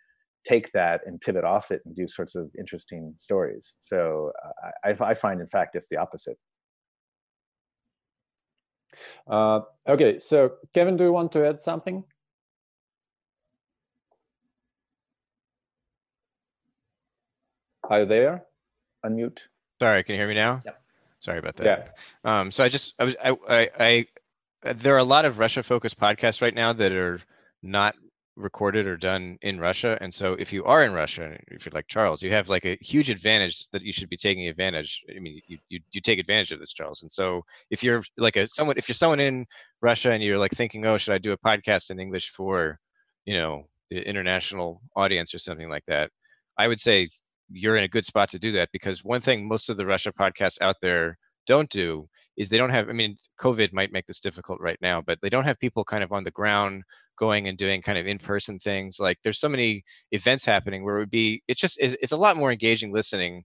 take 0.45 0.71
that 0.73 1.03
and 1.07 1.21
pivot 1.21 1.45
off 1.45 1.71
it 1.71 1.81
and 1.87 1.95
do 1.95 2.07
sorts 2.07 2.35
of 2.35 2.51
interesting 2.59 3.15
stories. 3.17 3.77
So 3.81 4.33
uh, 4.45 4.71
I, 4.85 5.11
I, 5.11 5.15
find, 5.15 5.41
in 5.41 5.47
fact, 5.47 5.77
it's 5.77 5.89
the 5.89 5.99
opposite. 5.99 6.37
Uh, 9.27 9.61
okay, 9.89 10.19
so 10.19 10.55
Kevin, 10.75 10.97
do 10.97 11.05
you 11.05 11.13
want 11.13 11.33
to 11.33 11.47
add 11.47 11.59
something? 11.59 12.05
Are 17.91 18.01
you 18.01 18.07
there? 18.07 18.45
Unmute. 19.05 19.41
Sorry, 19.81 20.03
can 20.05 20.15
you 20.15 20.21
hear 20.21 20.29
me 20.29 20.35
now? 20.35 20.61
Yep. 20.65 20.81
Sorry 21.21 21.39
about 21.39 21.57
that. 21.57 21.95
Yeah. 22.25 22.41
Um, 22.41 22.51
so 22.51 22.65
I 22.65 22.69
just, 22.69 22.95
I 22.99 23.05
was, 23.05 23.17
I, 23.23 23.37
I, 23.49 23.69
I, 24.65 24.73
there 24.73 24.95
are 24.95 24.99
a 24.99 25.05
lot 25.05 25.25
of 25.25 25.39
Russia 25.39 25.63
focused 25.63 25.99
podcasts 25.99 26.43
right 26.43 26.55
now 26.55 26.73
that 26.73 26.93
are 26.93 27.21
not 27.63 27.95
recorded 28.37 28.87
or 28.87 28.97
done 28.97 29.39
in 29.43 29.61
Russia. 29.61 29.99
And 30.01 30.13
so 30.13 30.33
if 30.35 30.53
you 30.53 30.65
are 30.65 30.85
in 30.85 30.93
Russia, 30.93 31.37
if 31.49 31.67
you're 31.67 31.73
like 31.75 31.87
Charles, 31.87 32.23
you 32.23 32.31
have 32.31 32.49
like 32.49 32.65
a 32.65 32.77
huge 32.81 33.11
advantage 33.11 33.69
that 33.71 33.83
you 33.83 33.93
should 33.93 34.09
be 34.09 34.17
taking 34.17 34.49
advantage. 34.49 35.05
I 35.15 35.19
mean, 35.19 35.41
you, 35.47 35.59
you, 35.69 35.81
you 35.91 36.01
take 36.01 36.19
advantage 36.19 36.53
of 36.53 36.59
this, 36.59 36.73
Charles. 36.73 37.03
And 37.03 37.13
so 37.13 37.45
if 37.71 37.83
you're 37.83 38.03
like 38.17 38.37
a 38.37 38.49
someone, 38.49 38.79
if 38.79 38.89
you're 38.89 38.95
someone 38.95 39.21
in 39.21 39.47
Russia 39.81 40.13
and 40.13 40.23
you're 40.23 40.39
like 40.39 40.53
thinking, 40.53 40.87
oh, 40.87 40.97
should 40.97 41.15
I 41.15 41.19
do 41.19 41.33
a 41.33 41.39
podcast 41.39 41.91
in 41.91 42.01
English 42.01 42.31
for, 42.31 42.79
you 43.27 43.37
know, 43.37 43.67
the 43.91 44.09
international 44.09 44.81
audience 44.97 45.35
or 45.35 45.39
something 45.39 45.69
like 45.69 45.85
that, 45.87 46.11
I 46.57 46.69
would 46.69 46.81
say 46.81 47.11
you're 47.53 47.77
in 47.77 47.85
a 47.85 47.89
good 47.89 48.05
spot 48.05 48.29
to 48.31 48.39
do 48.39 48.53
that 48.53 48.71
because 48.73 49.05
one 49.05 49.21
thing 49.21 49.47
most 49.47 49.69
of 49.69 49.77
the 49.77 49.87
Russia 49.87 50.13
podcasts 50.13 50.61
out 50.61 50.77
there 50.81 51.19
don't 51.47 51.71
do 51.71 52.09
is 52.37 52.49
they 52.49 52.57
don't 52.57 52.71
have 52.71 52.89
i 52.89 52.93
mean 52.93 53.17
covid 53.39 53.73
might 53.73 53.93
make 53.93 54.07
this 54.07 54.21
difficult 54.21 54.61
right 54.61 54.79
now 54.81 55.03
but 55.03 55.19
they 55.21 55.29
don't 55.29 55.45
have 55.45 55.59
people 55.59 55.85
kind 55.85 56.05
of 56.05 56.13
on 56.13 56.23
the 56.23 56.31
ground 56.31 56.85
going 57.17 57.49
and 57.49 57.59
doing 57.59 57.83
kind 57.83 57.99
of 57.99 58.07
in-person 58.07 58.59
things. 58.59 58.99
Like 58.99 59.19
there's 59.23 59.39
so 59.39 59.49
many 59.49 59.85
events 60.11 60.45
happening 60.45 60.85
where 60.85 60.97
it 60.97 61.01
would 61.01 61.11
be 61.11 61.43
it's 61.49 61.61
just 61.61 61.79
it's, 61.81 61.95
it's 62.03 62.13
a 62.13 62.17
lot 62.17 62.37
more 62.37 62.51
engaging 62.51 62.93
listening 62.93 63.45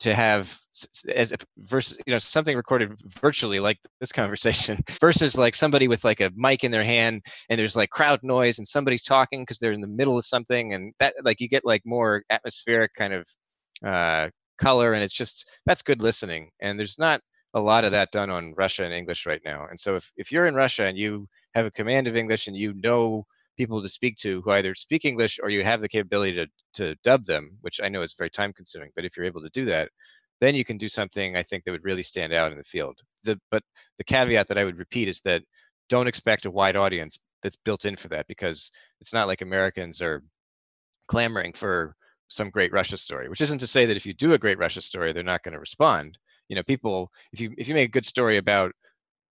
to 0.00 0.14
have 0.14 0.56
as 1.12 1.32
versus 1.58 1.98
you 2.06 2.12
know 2.12 2.18
something 2.18 2.56
recorded 2.56 2.92
virtually 3.20 3.58
like 3.58 3.78
this 4.00 4.12
conversation 4.22 4.82
versus 5.00 5.36
like 5.36 5.54
somebody 5.54 5.88
with 5.88 6.04
like 6.04 6.20
a 6.20 6.30
mic 6.36 6.64
in 6.64 6.70
their 6.70 6.84
hand 6.84 7.22
and 7.48 7.58
there's 7.58 7.76
like 7.76 7.90
crowd 7.90 8.20
noise 8.22 8.58
and 8.58 8.66
somebody's 8.66 9.02
talking 9.02 9.42
because 9.42 9.58
they're 9.58 9.72
in 9.72 9.80
the 9.80 9.86
middle 9.86 10.16
of 10.16 10.24
something 10.24 10.74
and 10.74 10.92
that 10.98 11.14
like 11.24 11.40
you 11.40 11.48
get 11.48 11.64
like 11.64 11.82
more 11.84 12.22
atmospheric 12.30 12.92
kind 12.94 13.12
of 13.12 13.26
uh 13.84 14.28
color 14.60 14.92
and 14.92 15.02
it's 15.02 15.12
just 15.12 15.48
that's 15.66 15.82
good 15.82 16.02
listening 16.02 16.50
and 16.60 16.78
there's 16.78 16.98
not 16.98 17.20
a 17.54 17.60
lot 17.60 17.84
of 17.84 17.92
that 17.92 18.10
done 18.12 18.30
on 18.30 18.54
Russia 18.56 18.84
and 18.84 18.92
English 18.92 19.26
right 19.26 19.40
now. 19.44 19.66
And 19.68 19.78
so 19.78 19.96
if, 19.96 20.12
if 20.16 20.30
you're 20.30 20.46
in 20.46 20.54
Russia 20.54 20.84
and 20.84 20.98
you 20.98 21.26
have 21.54 21.66
a 21.66 21.70
command 21.70 22.06
of 22.06 22.16
English 22.16 22.46
and 22.46 22.56
you 22.56 22.74
know 22.74 23.24
people 23.58 23.82
to 23.82 23.88
speak 23.88 24.16
to 24.18 24.40
who 24.42 24.50
either 24.52 24.74
speak 24.74 25.04
English 25.04 25.38
or 25.42 25.50
you 25.50 25.62
have 25.62 25.80
the 25.80 25.88
capability 25.88 26.34
to, 26.34 26.46
to 26.74 26.94
dub 27.02 27.24
them, 27.24 27.58
which 27.60 27.80
I 27.82 27.88
know 27.88 28.02
is 28.02 28.14
very 28.14 28.30
time 28.30 28.52
consuming, 28.52 28.90
but 28.96 29.04
if 29.04 29.16
you're 29.16 29.26
able 29.26 29.42
to 29.42 29.50
do 29.50 29.66
that, 29.66 29.90
then 30.40 30.54
you 30.54 30.64
can 30.64 30.78
do 30.78 30.88
something 30.88 31.36
I 31.36 31.42
think 31.42 31.64
that 31.64 31.72
would 31.72 31.84
really 31.84 32.02
stand 32.02 32.32
out 32.32 32.52
in 32.52 32.58
the 32.58 32.64
field. 32.64 32.98
The, 33.24 33.38
but 33.50 33.62
the 33.98 34.04
caveat 34.04 34.46
that 34.48 34.58
I 34.58 34.64
would 34.64 34.78
repeat 34.78 35.08
is 35.08 35.20
that 35.22 35.42
don't 35.88 36.06
expect 36.06 36.46
a 36.46 36.50
wide 36.50 36.76
audience 36.76 37.18
that's 37.42 37.56
built 37.56 37.84
in 37.84 37.96
for 37.96 38.08
that 38.08 38.26
because 38.28 38.70
it's 39.00 39.12
not 39.12 39.26
like 39.26 39.42
Americans 39.42 40.00
are 40.00 40.22
clamoring 41.08 41.52
for 41.52 41.94
some 42.28 42.50
great 42.50 42.72
Russia 42.72 42.96
story, 42.96 43.28
which 43.28 43.40
isn't 43.40 43.58
to 43.58 43.66
say 43.66 43.86
that 43.86 43.96
if 43.96 44.06
you 44.06 44.14
do 44.14 44.32
a 44.32 44.38
great 44.38 44.58
Russia 44.58 44.80
story, 44.80 45.12
they're 45.12 45.22
not 45.22 45.42
going 45.42 45.54
to 45.54 45.60
respond 45.60 46.16
you 46.48 46.56
know 46.56 46.62
people 46.62 47.12
if 47.32 47.40
you 47.40 47.54
if 47.56 47.68
you 47.68 47.74
make 47.74 47.88
a 47.88 47.92
good 47.92 48.04
story 48.04 48.38
about 48.38 48.72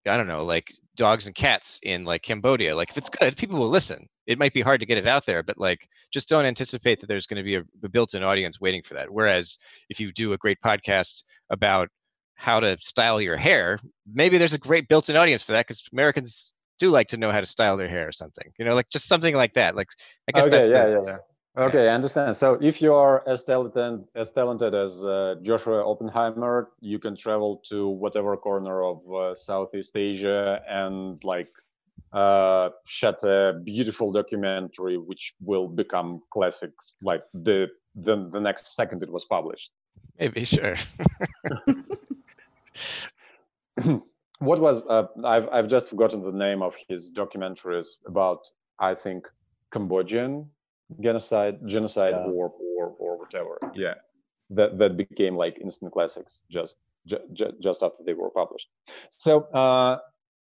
i 0.07 0.15
don't 0.15 0.27
know 0.27 0.45
like 0.45 0.71
dogs 0.95 1.27
and 1.27 1.35
cats 1.35 1.79
in 1.83 2.05
like 2.05 2.21
cambodia 2.21 2.75
like 2.75 2.89
if 2.89 2.97
it's 2.97 3.09
good 3.09 3.35
people 3.35 3.59
will 3.59 3.69
listen 3.69 4.07
it 4.27 4.37
might 4.37 4.53
be 4.53 4.61
hard 4.61 4.79
to 4.79 4.85
get 4.85 4.97
it 4.97 5.07
out 5.07 5.25
there 5.25 5.41
but 5.41 5.57
like 5.57 5.87
just 6.11 6.29
don't 6.29 6.45
anticipate 6.45 6.99
that 6.99 7.07
there's 7.07 7.25
going 7.25 7.37
to 7.37 7.43
be 7.43 7.55
a, 7.55 7.63
a 7.83 7.89
built-in 7.89 8.23
audience 8.23 8.61
waiting 8.61 8.83
for 8.83 8.93
that 8.93 9.09
whereas 9.09 9.57
if 9.89 9.99
you 9.99 10.11
do 10.11 10.33
a 10.33 10.37
great 10.37 10.59
podcast 10.63 11.23
about 11.49 11.89
how 12.35 12.59
to 12.59 12.77
style 12.79 13.19
your 13.19 13.37
hair 13.37 13.79
maybe 14.13 14.37
there's 14.37 14.53
a 14.53 14.59
great 14.59 14.87
built-in 14.87 15.15
audience 15.15 15.43
for 15.43 15.53
that 15.53 15.65
because 15.65 15.87
americans 15.91 16.51
do 16.77 16.89
like 16.89 17.07
to 17.07 17.17
know 17.17 17.31
how 17.31 17.39
to 17.39 17.45
style 17.45 17.77
their 17.77 17.87
hair 17.87 18.07
or 18.07 18.11
something 18.11 18.51
you 18.59 18.65
know 18.65 18.75
like 18.75 18.89
just 18.89 19.07
something 19.07 19.35
like 19.35 19.53
that 19.53 19.75
like 19.75 19.89
i 20.27 20.31
guess 20.31 20.45
okay, 20.45 20.51
that's 20.51 20.67
yeah, 20.69 20.85
the, 20.85 20.91
yeah, 20.91 21.01
yeah. 21.07 21.17
Okay, 21.57 21.89
I 21.89 21.95
understand. 21.95 22.37
So 22.37 22.59
if 22.61 22.83
you 22.83 22.93
are 22.93 23.27
as 23.27 23.43
talented 23.43 24.05
as 24.13 24.29
talented 24.29 24.75
as 24.75 25.03
uh, 25.03 25.35
Joshua 25.41 25.83
Oppenheimer, 25.83 26.69
you 26.81 26.99
can 26.99 27.15
travel 27.15 27.63
to 27.69 27.87
whatever 27.87 28.37
corner 28.37 28.83
of 28.83 29.01
uh, 29.11 29.33
Southeast 29.33 29.97
Asia 29.97 30.61
and 30.69 31.17
like 31.23 31.49
uh, 32.13 32.69
shot 32.85 33.23
a 33.23 33.59
beautiful 33.63 34.11
documentary, 34.11 34.97
which 34.97 35.33
will 35.41 35.67
become 35.67 36.21
classics 36.31 36.93
like 37.01 37.23
the 37.33 37.67
the, 37.95 38.29
the 38.31 38.39
next 38.39 38.75
second 38.75 39.01
it 39.03 39.11
was 39.11 39.25
published. 39.25 39.71
Maybe 40.19 40.45
sure. 40.45 40.75
what 44.39 44.59
was 44.59 44.85
uh, 44.87 45.07
I've 45.23 45.49
I've 45.49 45.67
just 45.67 45.89
forgotten 45.89 46.21
the 46.23 46.31
name 46.31 46.61
of 46.61 46.75
his 46.87 47.11
documentaries 47.11 47.87
about 48.05 48.47
I 48.79 48.93
think 48.95 49.27
Cambodian 49.71 50.49
genocide 51.01 51.59
genocide 51.65 52.13
yeah. 52.13 52.31
or 52.31 52.53
or 52.77 52.95
or 52.99 53.17
whatever 53.19 53.59
yeah 53.75 53.95
that 54.49 54.77
that 54.77 54.95
became 54.95 55.35
like 55.35 55.59
instant 55.59 55.91
classics 55.91 56.43
just 56.49 56.77
ju- 57.05 57.27
ju- 57.33 57.53
just 57.61 57.83
after 57.83 58.03
they 58.05 58.13
were 58.13 58.29
published 58.29 58.69
so 59.09 59.41
uh, 59.53 59.97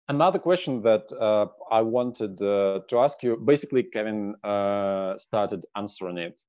another 0.09 0.39
question 0.39 0.83
that 0.83 1.11
uh, 1.13 1.47
i 1.71 1.81
wanted 1.81 2.41
uh, 2.43 2.81
to 2.89 2.99
ask 2.99 3.23
you 3.23 3.37
basically 3.37 3.83
kevin 3.83 4.35
uh, 4.45 5.17
started 5.17 5.65
answering 5.77 6.19
it 6.19 6.43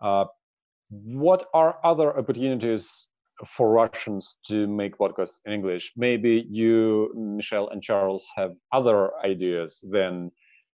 uh, 0.00 0.24
what 0.90 1.48
are 1.54 1.78
other 1.84 2.16
opportunities 2.18 3.08
for 3.46 3.72
russians 3.72 4.38
to 4.44 4.66
make 4.66 4.98
podcasts 4.98 5.40
in 5.46 5.52
english 5.52 5.92
maybe 5.96 6.44
you 6.48 7.12
michelle 7.16 7.68
and 7.68 7.82
charles 7.82 8.26
have 8.36 8.52
other 8.72 9.10
ideas 9.24 9.82
than 9.90 10.30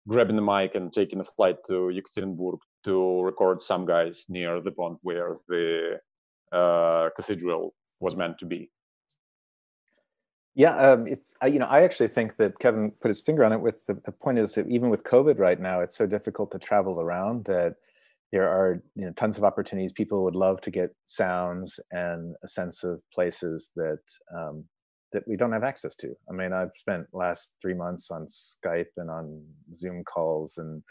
grabbing 0.07 0.35
the 0.35 0.41
mic 0.41 0.75
and 0.75 0.93
taking 0.93 1.19
a 1.19 1.23
flight 1.23 1.57
to 1.65 1.91
Yekaterinburg 1.91 2.59
to 2.83 3.21
record 3.21 3.61
some 3.61 3.85
guys 3.85 4.25
near 4.29 4.61
the 4.61 4.71
pond 4.71 4.97
where 5.01 5.37
the 5.47 5.99
uh, 6.51 7.09
cathedral 7.15 7.73
was 7.99 8.15
meant 8.15 8.37
to 8.37 8.45
be. 8.45 8.69
Yeah, 10.55 10.75
um, 10.77 11.05
if, 11.05 11.19
I, 11.41 11.47
you 11.47 11.59
know, 11.59 11.65
I 11.65 11.83
actually 11.83 12.07
think 12.07 12.37
that 12.37 12.59
Kevin 12.59 12.91
put 13.01 13.09
his 13.09 13.19
finger 13.19 13.43
on 13.43 13.51
it. 13.51 13.59
With 13.59 13.85
the, 13.85 13.95
the 14.05 14.11
point 14.11 14.39
is 14.39 14.53
that 14.53 14.67
even 14.69 14.89
with 14.89 15.03
COVID 15.03 15.37
right 15.37 15.59
now, 15.59 15.81
it's 15.81 15.97
so 15.97 16.05
difficult 16.05 16.51
to 16.51 16.59
travel 16.59 17.01
around 17.01 17.43
that 17.45 17.75
there 18.31 18.49
are 18.49 18.81
you 18.95 19.05
know 19.05 19.11
tons 19.13 19.37
of 19.37 19.43
opportunities. 19.43 19.91
People 19.91 20.23
would 20.23 20.35
love 20.35 20.61
to 20.61 20.71
get 20.71 20.95
sounds 21.05 21.79
and 21.91 22.35
a 22.43 22.47
sense 22.47 22.83
of 22.83 23.03
places 23.13 23.71
that 23.75 23.99
um, 24.35 24.63
that 25.11 25.27
we 25.27 25.35
don't 25.35 25.51
have 25.51 25.63
access 25.63 25.95
to. 25.97 26.15
I 26.29 26.33
mean, 26.33 26.53
I've 26.53 26.73
spent 26.75 27.07
last 27.13 27.55
three 27.61 27.73
months 27.73 28.09
on 28.09 28.27
Skype 28.27 28.93
and 28.97 29.09
on 29.09 29.43
Zoom 29.73 30.03
calls, 30.03 30.57
and 30.57 30.83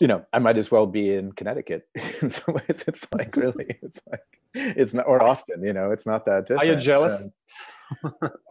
you 0.00 0.06
know, 0.06 0.22
I 0.32 0.38
might 0.38 0.58
as 0.58 0.70
well 0.70 0.86
be 0.86 1.14
in 1.14 1.32
Connecticut. 1.32 1.88
in 2.22 2.30
some 2.30 2.54
ways, 2.54 2.84
it's 2.86 3.06
like 3.12 3.36
really, 3.36 3.66
it's 3.82 4.00
like 4.10 4.20
it's 4.54 4.94
not 4.94 5.08
or 5.08 5.22
Austin. 5.22 5.64
You 5.64 5.72
know, 5.72 5.90
it's 5.90 6.06
not 6.06 6.24
that 6.26 6.46
different. 6.46 6.62
Are 6.62 6.72
you 6.72 6.80
jealous? 6.80 7.20
Um, 7.20 7.32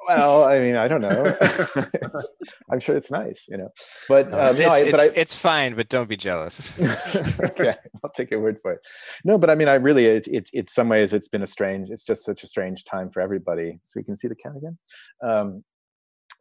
well, 0.07 0.43
I 0.43 0.59
mean, 0.59 0.75
I 0.75 0.87
don't 0.87 1.01
know. 1.01 1.35
I'm 2.71 2.79
sure 2.79 2.95
it's 2.95 3.11
nice, 3.11 3.47
you 3.49 3.57
know. 3.57 3.69
But 4.07 4.33
um, 4.33 4.55
it's, 4.55 4.59
no, 4.59 4.71
I, 4.71 4.79
it's, 4.79 4.91
but 4.91 4.99
I, 4.99 5.05
it's 5.15 5.35
fine, 5.35 5.75
but 5.75 5.89
don't 5.89 6.09
be 6.09 6.17
jealous. 6.17 6.77
okay, 6.79 7.75
I'll 8.03 8.11
take 8.11 8.31
your 8.31 8.41
word 8.41 8.59
for 8.61 8.73
it. 8.73 8.79
No, 9.23 9.37
but 9.37 9.49
I 9.49 9.55
mean, 9.55 9.67
I 9.67 9.75
really, 9.75 10.05
it's 10.05 10.27
it, 10.27 10.49
it's 10.53 10.73
some 10.73 10.89
ways 10.89 11.13
it's 11.13 11.27
been 11.27 11.43
a 11.43 11.47
strange. 11.47 11.89
It's 11.89 12.03
just 12.03 12.25
such 12.25 12.43
a 12.43 12.47
strange 12.47 12.83
time 12.83 13.09
for 13.09 13.21
everybody. 13.21 13.79
So 13.83 13.99
you 13.99 14.05
can 14.05 14.17
see 14.17 14.27
the 14.27 14.35
cat 14.35 14.53
again, 14.57 14.77
um, 15.23 15.63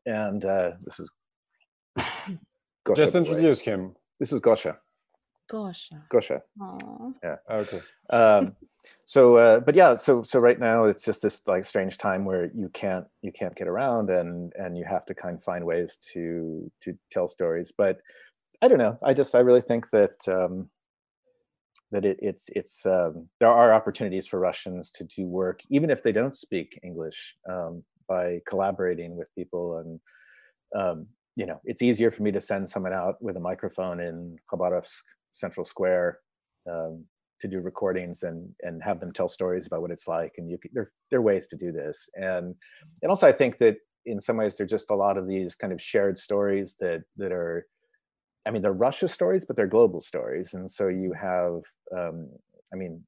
and 0.06 0.44
uh, 0.44 0.72
this 0.84 1.00
is. 1.00 1.12
Gosha, 2.87 2.96
just 2.96 3.14
introduce 3.14 3.61
him. 3.61 3.94
This 4.20 4.32
is 4.32 4.40
Gosha. 4.40 4.76
Gosha. 5.50 6.02
Gosha. 6.11 6.42
Aww. 6.61 7.14
Yeah. 7.22 7.37
Okay. 7.50 7.80
Um, 8.11 8.56
so 9.04 9.37
uh, 9.37 9.61
but 9.61 9.74
yeah 9.74 9.94
so 9.94 10.22
so 10.22 10.38
right 10.38 10.58
now 10.58 10.84
it's 10.84 11.04
just 11.04 11.22
this 11.22 11.42
like 11.46 11.64
strange 11.64 11.98
time 11.98 12.24
where 12.24 12.50
you 12.54 12.68
can't 12.70 13.06
you 13.22 13.32
can't 13.32 13.56
get 13.56 13.68
around 13.68 14.11
and 14.11 14.52
and 14.56 14.76
you 14.76 14.84
have 14.84 15.04
to 15.06 15.14
kind 15.14 15.37
of 15.37 15.42
find 15.42 15.64
ways 15.64 15.96
to 16.12 16.70
to 16.80 16.96
tell 17.11 17.28
stories 17.28 17.72
but 17.76 18.00
i 18.62 18.68
don't 18.68 18.78
know 18.78 18.98
i 19.02 19.12
just 19.12 19.34
i 19.34 19.40
really 19.40 19.61
think 19.61 19.88
that 19.90 20.16
um 20.28 20.68
that 21.90 22.04
it, 22.04 22.18
it's 22.20 22.50
it's 22.54 22.84
um, 22.84 23.26
there 23.40 23.48
are 23.48 23.72
opportunities 23.72 24.26
for 24.26 24.38
russians 24.38 24.92
to 24.92 25.04
do 25.04 25.26
work 25.26 25.62
even 25.70 25.90
if 25.90 26.02
they 26.02 26.12
don't 26.12 26.37
speak 26.37 26.78
english 26.82 27.34
um, 27.50 27.82
by 28.08 28.40
collaborating 28.46 29.16
with 29.16 29.34
people 29.34 29.78
and 29.78 30.00
um, 30.76 31.06
you 31.34 31.46
know 31.46 31.61
it's 31.64 31.82
easier 31.82 32.11
for 32.11 32.22
me 32.22 32.30
to 32.30 32.40
send 32.40 32.68
someone 32.68 32.92
out 32.92 33.20
with 33.22 33.37
a 33.37 33.40
microphone 33.40 34.00
in 34.00 34.37
khabarovsk 34.52 35.02
central 35.32 35.64
square 35.64 36.18
um, 36.70 37.04
to 37.40 37.48
do 37.48 37.60
recordings 37.60 38.22
and 38.22 38.48
and 38.62 38.82
have 38.82 39.00
them 39.00 39.12
tell 39.12 39.28
stories 39.28 39.66
about 39.66 39.80
what 39.80 39.90
it's 39.90 40.08
like 40.08 40.32
and 40.38 40.50
you 40.50 40.58
can, 40.58 40.70
there, 40.74 40.90
there 41.10 41.20
are 41.20 41.22
ways 41.22 41.46
to 41.48 41.56
do 41.56 41.72
this. 41.72 42.08
And 42.14 42.54
and 43.02 43.10
also 43.10 43.28
i 43.28 43.32
think 43.32 43.58
that 43.58 43.76
in 44.06 44.20
some 44.20 44.36
ways 44.36 44.56
there's 44.56 44.70
just 44.70 44.90
a 44.90 44.94
lot 44.94 45.18
of 45.18 45.26
these 45.26 45.54
kind 45.54 45.72
of 45.72 45.80
shared 45.80 46.18
stories 46.18 46.76
that 46.80 47.02
that 47.16 47.32
are 47.32 47.66
i 48.46 48.50
mean 48.50 48.62
they're 48.62 48.72
russia 48.72 49.08
stories 49.08 49.44
but 49.44 49.56
they're 49.56 49.66
global 49.66 50.00
stories. 50.00 50.54
And 50.54 50.70
so 50.70 50.88
you 50.88 51.12
have 51.12 51.60
um, 51.96 52.28
i 52.72 52.76
mean 52.76 53.02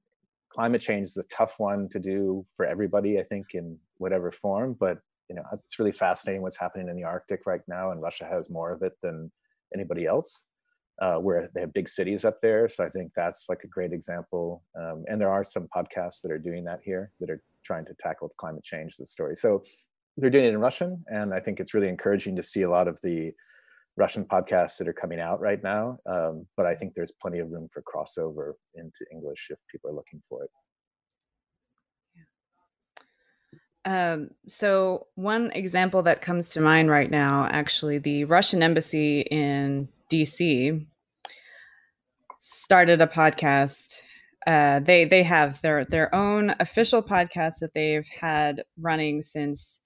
climate 0.51 0.81
change 0.81 1.09
is 1.09 1.17
a 1.17 1.23
tough 1.25 1.55
one 1.59 1.89
to 1.91 1.99
do 1.99 2.45
for 2.57 2.67
everybody 2.67 3.19
i 3.19 3.23
think 3.25 3.47
in 3.55 3.79
whatever 3.99 4.33
form 4.33 4.77
but 4.79 4.99
you 5.29 5.37
know 5.37 5.45
it's 5.53 5.79
really 5.79 5.93
fascinating 5.93 6.43
what's 6.43 6.59
happening 6.59 6.89
in 6.89 6.97
the 6.97 7.05
arctic 7.05 7.47
right 7.47 7.61
now 7.69 7.93
and 7.93 8.03
russia 8.03 8.25
has 8.25 8.51
more 8.51 8.73
of 8.73 8.83
it 8.83 8.95
than 9.01 9.31
anybody 9.73 10.07
else 10.07 10.45
uh, 11.01 11.17
where 11.17 11.49
they 11.55 11.61
have 11.61 11.73
big 11.73 11.89
cities 11.89 12.25
up 12.25 12.41
there. 12.43 12.69
So 12.69 12.85
I 12.85 12.91
think 12.91 13.13
that's 13.17 13.47
like 13.49 13.65
a 13.65 13.69
great 13.69 13.93
example. 13.93 14.63
Um, 14.79 15.05
and 15.09 15.21
there 15.21 15.31
are 15.31 15.45
some 15.45 15.69
podcasts 15.75 16.21
that 16.23 16.31
are 16.31 16.39
doing 16.39 16.65
that 16.65 16.81
here 16.85 17.11
that 17.21 17.31
are 17.31 17.43
trying 17.65 17.87
to 17.87 17.95
tackle 17.99 18.31
climate 18.39 18.65
change, 18.65 18.97
the 18.97 19.07
story. 19.07 19.35
So 19.37 19.65
they're 20.17 20.31
doing 20.31 20.45
it 20.45 20.49
in 20.49 20.59
Russian, 20.59 21.03
and 21.07 21.33
I 21.33 21.41
think 21.41 21.61
it's 21.61 21.73
really 21.73 21.89
encouraging 21.89 22.37
to 22.37 22.43
see 22.43 22.63
a 22.63 22.71
lot 22.71 22.89
of 22.89 22.99
the 23.03 23.33
Russian 23.97 24.25
podcasts 24.25 24.77
that 24.79 24.89
are 24.89 24.93
coming 24.93 25.21
out 25.21 25.41
right 25.41 25.63
now. 25.63 25.99
Um, 26.07 26.47
but 26.57 26.67
I 26.67 26.75
think 26.75 26.95
there's 26.95 27.13
plenty 27.21 27.39
of 27.39 27.51
room 27.51 27.69
for 27.73 27.83
crossover 27.83 28.53
into 28.75 29.05
English 29.13 29.49
if 29.51 29.59
people 29.71 29.91
are 29.91 29.95
looking 29.95 30.23
for 30.29 30.45
it. 30.45 30.51
Um, 33.87 34.31
so 34.47 35.07
one 35.15 35.51
example 35.53 36.03
that 36.03 36.21
comes 36.21 36.51
to 36.51 36.61
mind 36.61 36.91
right 36.91 37.11
now, 37.11 37.49
actually, 37.51 37.99
the 37.99 38.25
Russian 38.25 38.63
embassy 38.63 39.23
in 39.23 39.89
DC 40.11 40.87
started 42.41 43.01
a 43.01 43.07
podcast. 43.07 43.95
Uh, 44.47 44.81
they 44.81 45.05
they 45.05 45.23
have 45.23 45.61
their 45.63 45.85
their 45.85 46.13
own 46.15 46.55
official 46.59 47.03
podcast 47.03 47.61
that 47.61 47.75
they've 47.75 48.09
had 48.09 48.65
running 48.79 49.23
since 49.23 49.81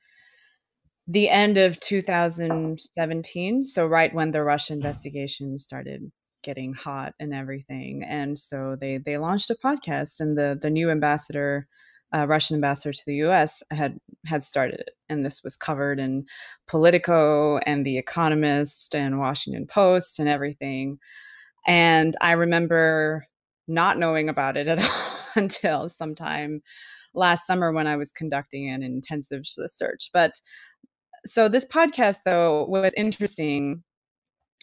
the 1.07 1.29
end 1.29 1.59
of 1.59 1.79
2017. 1.81 3.65
So 3.65 3.87
right 3.87 4.15
when 4.15 4.31
the 4.31 4.43
Russia 4.43 4.73
investigation 4.73 5.59
started 5.59 6.11
getting 6.43 6.73
hot 6.73 7.15
and 7.21 7.35
everything, 7.35 8.05
and 8.05 8.39
so 8.39 8.77
they 8.81 8.99
they 8.99 9.17
launched 9.17 9.51
a 9.51 9.57
podcast, 9.57 10.21
and 10.21 10.39
the 10.39 10.59
the 10.61 10.71
new 10.71 10.91
ambassador 10.91 11.67
uh, 12.15 12.27
Russian 12.27 12.55
ambassador 12.55 12.93
to 12.93 13.03
the 13.07 13.17
U.S. 13.17 13.63
had 13.73 13.99
had 14.27 14.45
started 14.45 14.79
it, 14.81 14.91
and 15.09 15.27
this 15.27 15.43
was 15.43 15.57
covered 15.57 15.99
in 15.99 16.27
Politico 16.69 17.59
and 17.59 17.85
The 17.85 17.99
Economist 17.99 18.95
and 18.95 19.19
Washington 19.19 19.67
Post 19.67 20.21
and 20.21 20.29
everything. 20.29 21.01
And 21.67 22.17
I 22.21 22.33
remember 22.33 23.27
not 23.67 23.99
knowing 23.99 24.29
about 24.29 24.57
it 24.57 24.69
at 24.69 24.79
all 24.83 25.19
until 25.37 25.89
sometime 25.89 26.63
last 27.15 27.47
summer 27.47 27.73
when 27.73 27.87
I 27.87 27.97
was 27.97 28.13
conducting 28.13 28.69
an 28.69 28.83
intensive 28.83 29.43
uh, 29.59 29.67
search. 29.69 30.11
But 30.13 30.41
so 31.25 31.49
this 31.49 31.65
podcast 31.65 32.19
though 32.25 32.67
was 32.67 32.93
interesting 32.97 33.83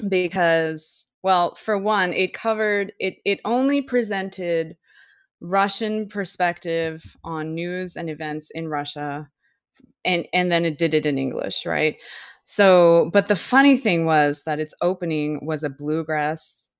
because 0.07 1.07
well 1.23 1.55
for 1.55 1.77
one 1.77 2.13
it 2.13 2.33
covered 2.33 2.93
it 2.99 3.15
it 3.25 3.39
only 3.45 3.81
presented 3.81 4.75
Russian 5.41 6.07
perspective 6.07 7.15
on 7.23 7.55
news 7.55 7.95
and 7.95 8.09
events 8.09 8.49
in 8.53 8.67
Russia 8.67 9.27
and 10.05 10.27
and 10.33 10.51
then 10.51 10.65
it 10.65 10.77
did 10.77 10.93
it 10.93 11.05
in 11.05 11.17
English, 11.17 11.65
right? 11.65 11.97
So, 12.45 13.11
but 13.13 13.27
the 13.27 13.35
funny 13.35 13.77
thing 13.77 14.05
was 14.05 14.43
that 14.45 14.59
its 14.59 14.73
opening 14.81 15.45
was 15.45 15.63
a 15.63 15.69
bluegrass 15.69 16.70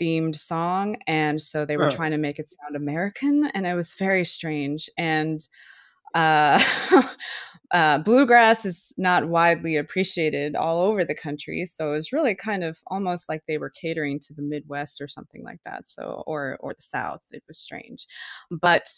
themed 0.00 0.36
song 0.36 0.96
and 1.06 1.40
so 1.40 1.64
they 1.64 1.76
were 1.76 1.86
oh. 1.86 1.90
trying 1.90 2.10
to 2.10 2.18
make 2.18 2.38
it 2.38 2.50
sound 2.50 2.76
American 2.76 3.50
and 3.54 3.66
it 3.66 3.74
was 3.74 3.94
very 3.94 4.24
strange 4.24 4.88
and 4.96 5.48
uh, 6.14 6.62
uh, 7.70 7.98
bluegrass 7.98 8.64
is 8.64 8.92
not 8.96 9.28
widely 9.28 9.76
appreciated 9.76 10.56
all 10.56 10.80
over 10.80 11.04
the 11.04 11.14
country, 11.14 11.66
so 11.66 11.92
it 11.92 11.96
was 11.96 12.12
really 12.12 12.34
kind 12.34 12.64
of 12.64 12.78
almost 12.86 13.28
like 13.28 13.42
they 13.46 13.58
were 13.58 13.70
catering 13.70 14.18
to 14.20 14.34
the 14.34 14.42
Midwest 14.42 15.00
or 15.00 15.08
something 15.08 15.42
like 15.44 15.60
that. 15.64 15.86
So, 15.86 16.22
or 16.26 16.56
or 16.60 16.74
the 16.74 16.82
South. 16.82 17.22
It 17.30 17.42
was 17.46 17.58
strange, 17.58 18.06
but 18.50 18.88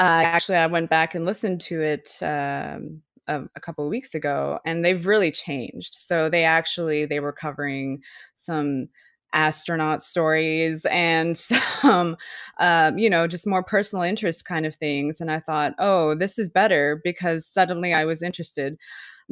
uh, 0.00 0.22
actually, 0.24 0.58
I 0.58 0.66
went 0.66 0.90
back 0.90 1.14
and 1.14 1.24
listened 1.24 1.60
to 1.62 1.82
it. 1.82 2.16
Um, 2.22 3.02
a, 3.28 3.44
a, 3.54 3.60
couple 3.60 3.84
of 3.84 3.90
weeks 3.90 4.16
ago 4.16 4.58
and 4.66 4.84
they've 4.84 5.06
really 5.06 5.30
changed 5.30 5.94
so 5.96 6.28
they 6.28 6.42
actually 6.42 7.06
they 7.06 7.20
were 7.20 7.32
covering 7.32 8.00
some 8.34 8.88
astronaut 9.32 10.02
stories 10.02 10.84
and 10.90 11.36
some 11.38 12.16
um, 12.58 12.98
you 12.98 13.10
know 13.10 13.26
just 13.26 13.46
more 13.46 13.62
personal 13.62 14.02
interest 14.02 14.44
kind 14.44 14.66
of 14.66 14.74
things 14.74 15.20
and 15.20 15.30
i 15.30 15.38
thought 15.38 15.74
oh 15.78 16.14
this 16.14 16.38
is 16.38 16.50
better 16.50 17.00
because 17.04 17.46
suddenly 17.46 17.92
i 17.94 18.04
was 18.04 18.22
interested. 18.22 18.76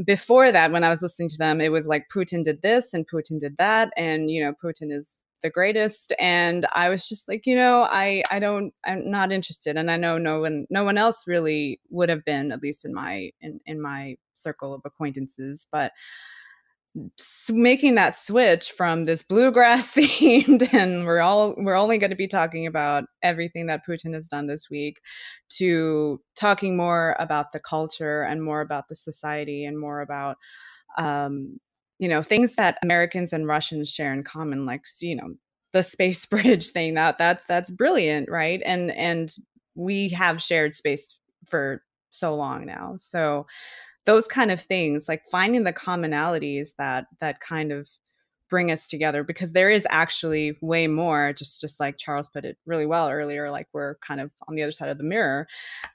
Before 0.07 0.51
that 0.51 0.73
when 0.73 0.85
i 0.85 0.89
was 0.89 1.03
listening 1.03 1.29
to 1.31 1.37
them 1.37 1.61
it 1.61 1.73
was 1.73 1.87
like 1.87 2.09
putin 2.15 2.43
did 2.43 2.63
this 2.63 2.95
and 2.95 3.07
putin 3.07 3.39
did 3.39 3.57
that 3.59 3.93
and 3.99 4.31
you 4.31 4.43
know 4.43 4.55
putin 4.63 4.91
is 4.91 5.21
the 5.43 5.51
greatest 5.51 6.13
and 6.19 6.67
i 6.73 6.89
was 6.89 7.09
just 7.09 7.29
like 7.29 7.47
you 7.47 7.57
know 7.57 7.83
i 7.91 8.23
i 8.31 8.39
don't 8.39 8.73
i'm 8.85 9.11
not 9.11 9.33
interested 9.33 9.77
and 9.77 9.91
i 9.91 9.97
know 9.97 10.19
no 10.19 10.41
one 10.41 10.67
no 10.71 10.85
one 10.85 10.99
else 10.99 11.27
really 11.27 11.81
would 11.91 12.09
have 12.09 12.25
been 12.25 12.53
at 12.53 12.63
least 12.63 12.85
in 12.85 12.95
my 12.95 13.31
in, 13.41 13.61
in 13.67 13.81
my 13.81 14.17
circle 14.35 14.75
of 14.75 14.83
acquaintances 14.85 15.67
but 15.73 15.93
making 17.51 17.95
that 17.95 18.17
switch 18.17 18.73
from 18.73 19.05
this 19.05 19.23
bluegrass 19.23 19.93
themed 19.95 20.73
and 20.75 21.07
we're 21.07 21.21
all 21.21 21.55
we're 21.59 21.77
only 21.77 21.99
going 21.99 22.11
to 22.11 22.17
be 22.17 22.27
talking 22.27 22.67
about 22.67 23.05
everything 23.23 23.67
that 23.67 23.87
Putin 23.87 24.13
has 24.13 24.27
done 24.27 24.47
this 24.47 24.69
week 24.69 25.01
to 25.51 26.21
talking 26.35 26.77
more 26.77 27.17
about 27.21 27.53
the 27.53 27.61
culture 27.61 28.23
and 28.23 28.43
more 28.43 28.61
about 28.61 28.89
the 28.89 28.97
society 28.97 29.65
and 29.65 29.79
more 29.79 30.01
about 30.01 30.37
um, 30.99 31.61
you 32.01 32.09
know 32.09 32.23
things 32.23 32.55
that 32.57 32.79
Americans 32.83 33.33
and 33.33 33.47
Russians 33.47 33.89
share 33.89 34.13
in 34.13 34.25
common 34.25 34.67
like 34.67 34.85
you 35.01 35.15
know 35.15 35.35
the 35.73 35.85
space 35.85 36.27
bridge 36.27 36.71
thing 36.71 36.95
that 36.95 37.19
that's 37.19 37.45
that's 37.47 37.71
brilliant 37.71 38.29
right? 38.29 38.61
And 38.65 38.91
and 38.93 39.33
we 39.77 40.09
have 40.11 40.43
shared 40.43 40.75
space 40.75 41.19
for 41.49 41.83
so 42.11 42.35
long 42.35 42.67
now. 42.67 42.95
So 42.97 43.47
those 44.07 44.27
kind 44.27 44.51
of 44.51 44.61
things 44.61 45.09
like 45.09 45.23
finding 45.31 45.65
the 45.65 45.73
commonalities 45.73 46.71
that 46.79 47.07
that 47.21 47.41
kind 47.41 47.73
of 47.73 47.89
bring 48.51 48.73
us 48.73 48.87
together 48.87 49.23
because 49.23 49.53
there 49.53 49.71
is 49.71 49.87
actually 49.91 50.59
way 50.61 50.89
more 50.89 51.33
just 51.33 51.61
just 51.61 51.79
like 51.79 51.97
charles 51.97 52.29
put 52.29 52.45
it 52.45 52.59
really 52.67 52.85
well 52.85 53.09
earlier 53.09 53.51
like 53.51 53.69
we're 53.73 53.95
kind 53.97 54.21
of 54.21 54.31
on 54.49 54.57
the 54.57 54.63
other 54.63 54.73
side 54.73 54.89
of 54.89 54.99
the 54.99 55.05
mirror 55.05 55.47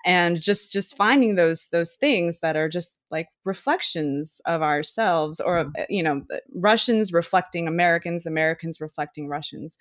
and 0.05 0.39
just 0.39 0.71
just 0.71 0.95
finding 0.95 1.35
those 1.35 1.67
those 1.73 1.95
things 1.95 2.39
that 2.39 2.55
are 2.55 2.69
just 2.69 2.97
like 3.11 3.27
reflections 3.43 4.39
of 4.45 4.61
ourselves 4.61 5.41
or 5.41 5.65
mm-hmm. 5.65 5.81
you 5.89 6.01
know 6.01 6.23
russians 6.55 7.11
reflecting 7.11 7.67
americans 7.67 8.25
americans 8.25 8.79
reflecting 8.79 9.27
russians 9.27 9.77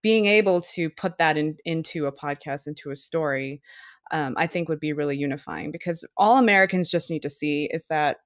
being 0.00 0.26
able 0.26 0.60
to 0.60 0.88
put 0.90 1.18
that 1.18 1.36
in, 1.36 1.56
into 1.64 2.06
a 2.06 2.12
podcast 2.12 2.66
into 2.66 2.90
a 2.90 2.96
story 2.96 3.62
um, 4.10 4.34
I 4.36 4.46
think 4.46 4.68
would 4.68 4.80
be 4.80 4.92
really 4.92 5.16
unifying 5.16 5.70
because 5.70 6.04
all 6.16 6.38
Americans 6.38 6.90
just 6.90 7.10
need 7.10 7.22
to 7.22 7.30
see 7.30 7.68
is 7.72 7.86
that 7.88 8.18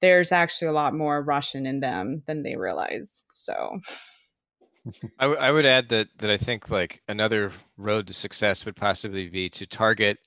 there's 0.00 0.32
actually 0.32 0.68
a 0.68 0.72
lot 0.72 0.94
more 0.94 1.22
Russian 1.22 1.66
in 1.66 1.80
them 1.80 2.22
than 2.26 2.42
they 2.42 2.56
realize. 2.56 3.24
So. 3.34 3.78
I, 5.18 5.24
w- 5.24 5.40
I 5.40 5.50
would 5.50 5.66
add 5.66 5.90
that 5.90 6.08
that 6.18 6.30
I 6.30 6.38
think 6.38 6.70
like 6.70 7.02
another 7.06 7.52
road 7.76 8.06
to 8.06 8.14
success 8.14 8.64
would 8.64 8.76
possibly 8.76 9.28
be 9.28 9.50
to 9.50 9.66
target 9.66 10.18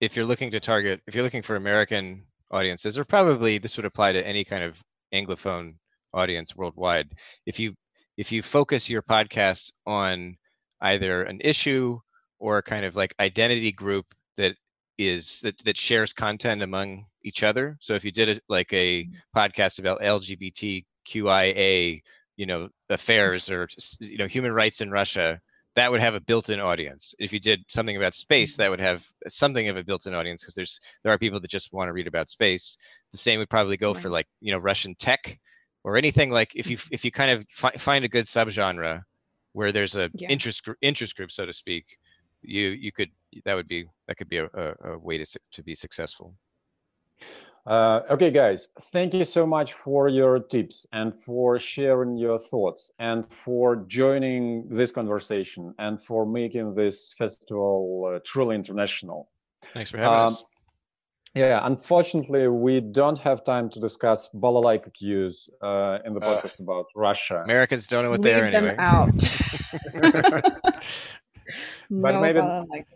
if 0.00 0.16
you're 0.16 0.24
looking 0.24 0.50
to 0.52 0.60
target 0.60 1.02
if 1.06 1.14
you're 1.14 1.24
looking 1.24 1.42
for 1.42 1.56
American 1.56 2.24
audiences 2.50 2.98
or 2.98 3.04
probably 3.04 3.58
this 3.58 3.76
would 3.76 3.84
apply 3.84 4.12
to 4.12 4.26
any 4.26 4.44
kind 4.44 4.64
of 4.64 4.82
anglophone 5.12 5.74
audience 6.14 6.56
worldwide 6.56 7.08
if 7.44 7.60
you 7.60 7.74
if 8.16 8.32
you 8.32 8.42
focus 8.42 8.88
your 8.88 9.02
podcast 9.02 9.72
on 9.84 10.36
either 10.80 11.24
an 11.24 11.38
issue 11.42 11.98
or 12.38 12.58
a 12.58 12.62
kind 12.62 12.84
of 12.84 12.96
like 12.96 13.14
identity 13.20 13.72
group 13.72 14.06
that 14.36 14.56
is 14.98 15.40
that, 15.40 15.58
that 15.64 15.76
shares 15.76 16.12
content 16.12 16.62
among 16.62 17.06
each 17.22 17.42
other. 17.42 17.76
So 17.80 17.94
if 17.94 18.04
you 18.04 18.12
did 18.12 18.28
it 18.28 18.42
like 18.48 18.72
a 18.72 19.04
mm-hmm. 19.04 19.38
podcast 19.38 19.78
about 19.78 20.00
LGBTQIA, 20.00 22.00
you 22.36 22.46
know, 22.46 22.68
affairs 22.88 23.50
or 23.50 23.68
you 24.00 24.18
know 24.18 24.26
human 24.26 24.52
rights 24.52 24.80
in 24.80 24.90
Russia, 24.90 25.40
that 25.74 25.90
would 25.90 26.00
have 26.00 26.14
a 26.14 26.20
built-in 26.20 26.60
audience. 26.60 27.14
If 27.18 27.32
you 27.32 27.40
did 27.40 27.64
something 27.68 27.96
about 27.96 28.14
space, 28.14 28.52
mm-hmm. 28.52 28.62
that 28.62 28.70
would 28.70 28.80
have 28.80 29.06
something 29.28 29.68
of 29.68 29.76
a 29.76 29.84
built-in 29.84 30.14
audience 30.14 30.42
because 30.42 30.54
there's 30.54 30.80
there 31.02 31.12
are 31.12 31.18
people 31.18 31.40
that 31.40 31.50
just 31.50 31.72
want 31.72 31.88
to 31.88 31.92
read 31.92 32.06
about 32.06 32.28
space. 32.28 32.76
The 33.12 33.18
same 33.18 33.38
would 33.38 33.50
probably 33.50 33.76
go 33.76 33.92
right. 33.92 34.02
for 34.02 34.10
like 34.10 34.26
you 34.40 34.52
know 34.52 34.58
Russian 34.58 34.94
tech 34.94 35.38
or 35.84 35.96
anything 35.96 36.30
like 36.30 36.56
if 36.56 36.68
you 36.68 36.76
mm-hmm. 36.76 36.94
if 36.94 37.04
you 37.04 37.10
kind 37.10 37.30
of 37.30 37.44
fi- 37.50 37.78
find 37.78 38.04
a 38.04 38.08
good 38.08 38.24
subgenre 38.24 39.02
where 39.52 39.72
there's 39.72 39.96
a 39.96 40.10
yeah. 40.14 40.28
interest 40.28 40.68
interest 40.82 41.16
group 41.16 41.30
so 41.30 41.46
to 41.46 41.52
speak 41.52 41.86
you 42.46 42.68
you 42.68 42.92
could 42.92 43.10
that 43.44 43.54
would 43.54 43.68
be 43.68 43.86
that 44.06 44.16
could 44.16 44.28
be 44.28 44.38
a, 44.38 44.46
a, 44.54 44.92
a 44.92 44.98
way 44.98 45.18
to 45.18 45.40
to 45.52 45.62
be 45.62 45.74
successful. 45.74 46.34
Uh, 47.66 48.02
okay, 48.10 48.30
guys, 48.30 48.68
thank 48.92 49.12
you 49.12 49.24
so 49.24 49.44
much 49.44 49.72
for 49.72 50.08
your 50.08 50.38
tips 50.38 50.86
and 50.92 51.12
for 51.24 51.58
sharing 51.58 52.16
your 52.16 52.38
thoughts 52.38 52.92
and 53.00 53.26
for 53.44 53.76
joining 53.88 54.68
this 54.68 54.92
conversation 54.92 55.74
and 55.80 56.00
for 56.00 56.24
making 56.24 56.76
this 56.76 57.12
festival 57.18 58.12
uh, 58.14 58.20
truly 58.24 58.54
international. 58.54 59.28
Thanks 59.74 59.90
for 59.90 59.98
having 59.98 60.16
um, 60.16 60.26
us. 60.26 60.44
Yeah, 61.34 61.60
unfortunately, 61.64 62.46
we 62.48 62.80
don't 62.80 63.18
have 63.18 63.44
time 63.44 63.68
to 63.70 63.80
discuss 63.80 64.30
balalaika 64.32 64.94
cues 64.94 65.50
uh, 65.60 65.98
in 66.04 66.14
the 66.14 66.20
podcast 66.20 66.60
uh, 66.60 66.64
about 66.64 66.86
Russia. 66.94 67.42
Americans 67.44 67.88
don't 67.88 68.04
know 68.04 68.10
what 68.10 68.22
Leave 68.22 68.32
they 68.32 68.40
are 68.40 68.44
anyway. 68.44 68.76
them 68.76 68.80
out. 68.80 69.34
but 71.90 72.12
no 72.12 72.20
maybe 72.20 72.40
like 72.40 72.86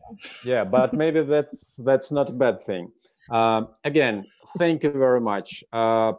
yeah 0.45 0.64
but 0.64 0.93
maybe 0.93 1.22
that's 1.22 1.76
that's 1.76 2.11
not 2.11 2.28
a 2.28 2.32
bad 2.32 2.64
thing 2.66 2.91
uh, 3.30 3.62
again 3.84 4.24
thank 4.59 4.82
you 4.82 4.91
very 4.91 5.20
much 5.20 5.62
uh, 5.72 6.12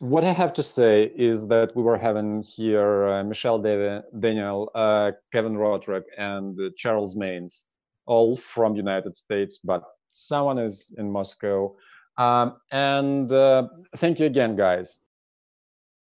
what 0.00 0.22
I 0.24 0.32
have 0.32 0.52
to 0.54 0.62
say 0.62 1.10
is 1.16 1.48
that 1.48 1.74
we 1.74 1.82
were 1.82 1.98
having 1.98 2.42
here 2.42 3.08
uh, 3.08 3.24
Michelle 3.24 3.58
Daniel, 3.58 4.70
uh, 4.74 5.12
Kevin 5.32 5.54
Rothrock, 5.54 6.04
and 6.16 6.56
Charles 6.76 7.16
Maynes, 7.16 7.66
all 8.06 8.36
from 8.36 8.76
United 8.76 9.16
States, 9.16 9.58
but 9.58 9.82
someone 10.12 10.58
is 10.58 10.94
in 10.98 11.10
Moscow. 11.10 11.74
Um, 12.16 12.56
and 12.70 13.30
uh, 13.32 13.68
thank 13.96 14.20
you 14.20 14.26
again, 14.26 14.56
guys. 14.56 15.00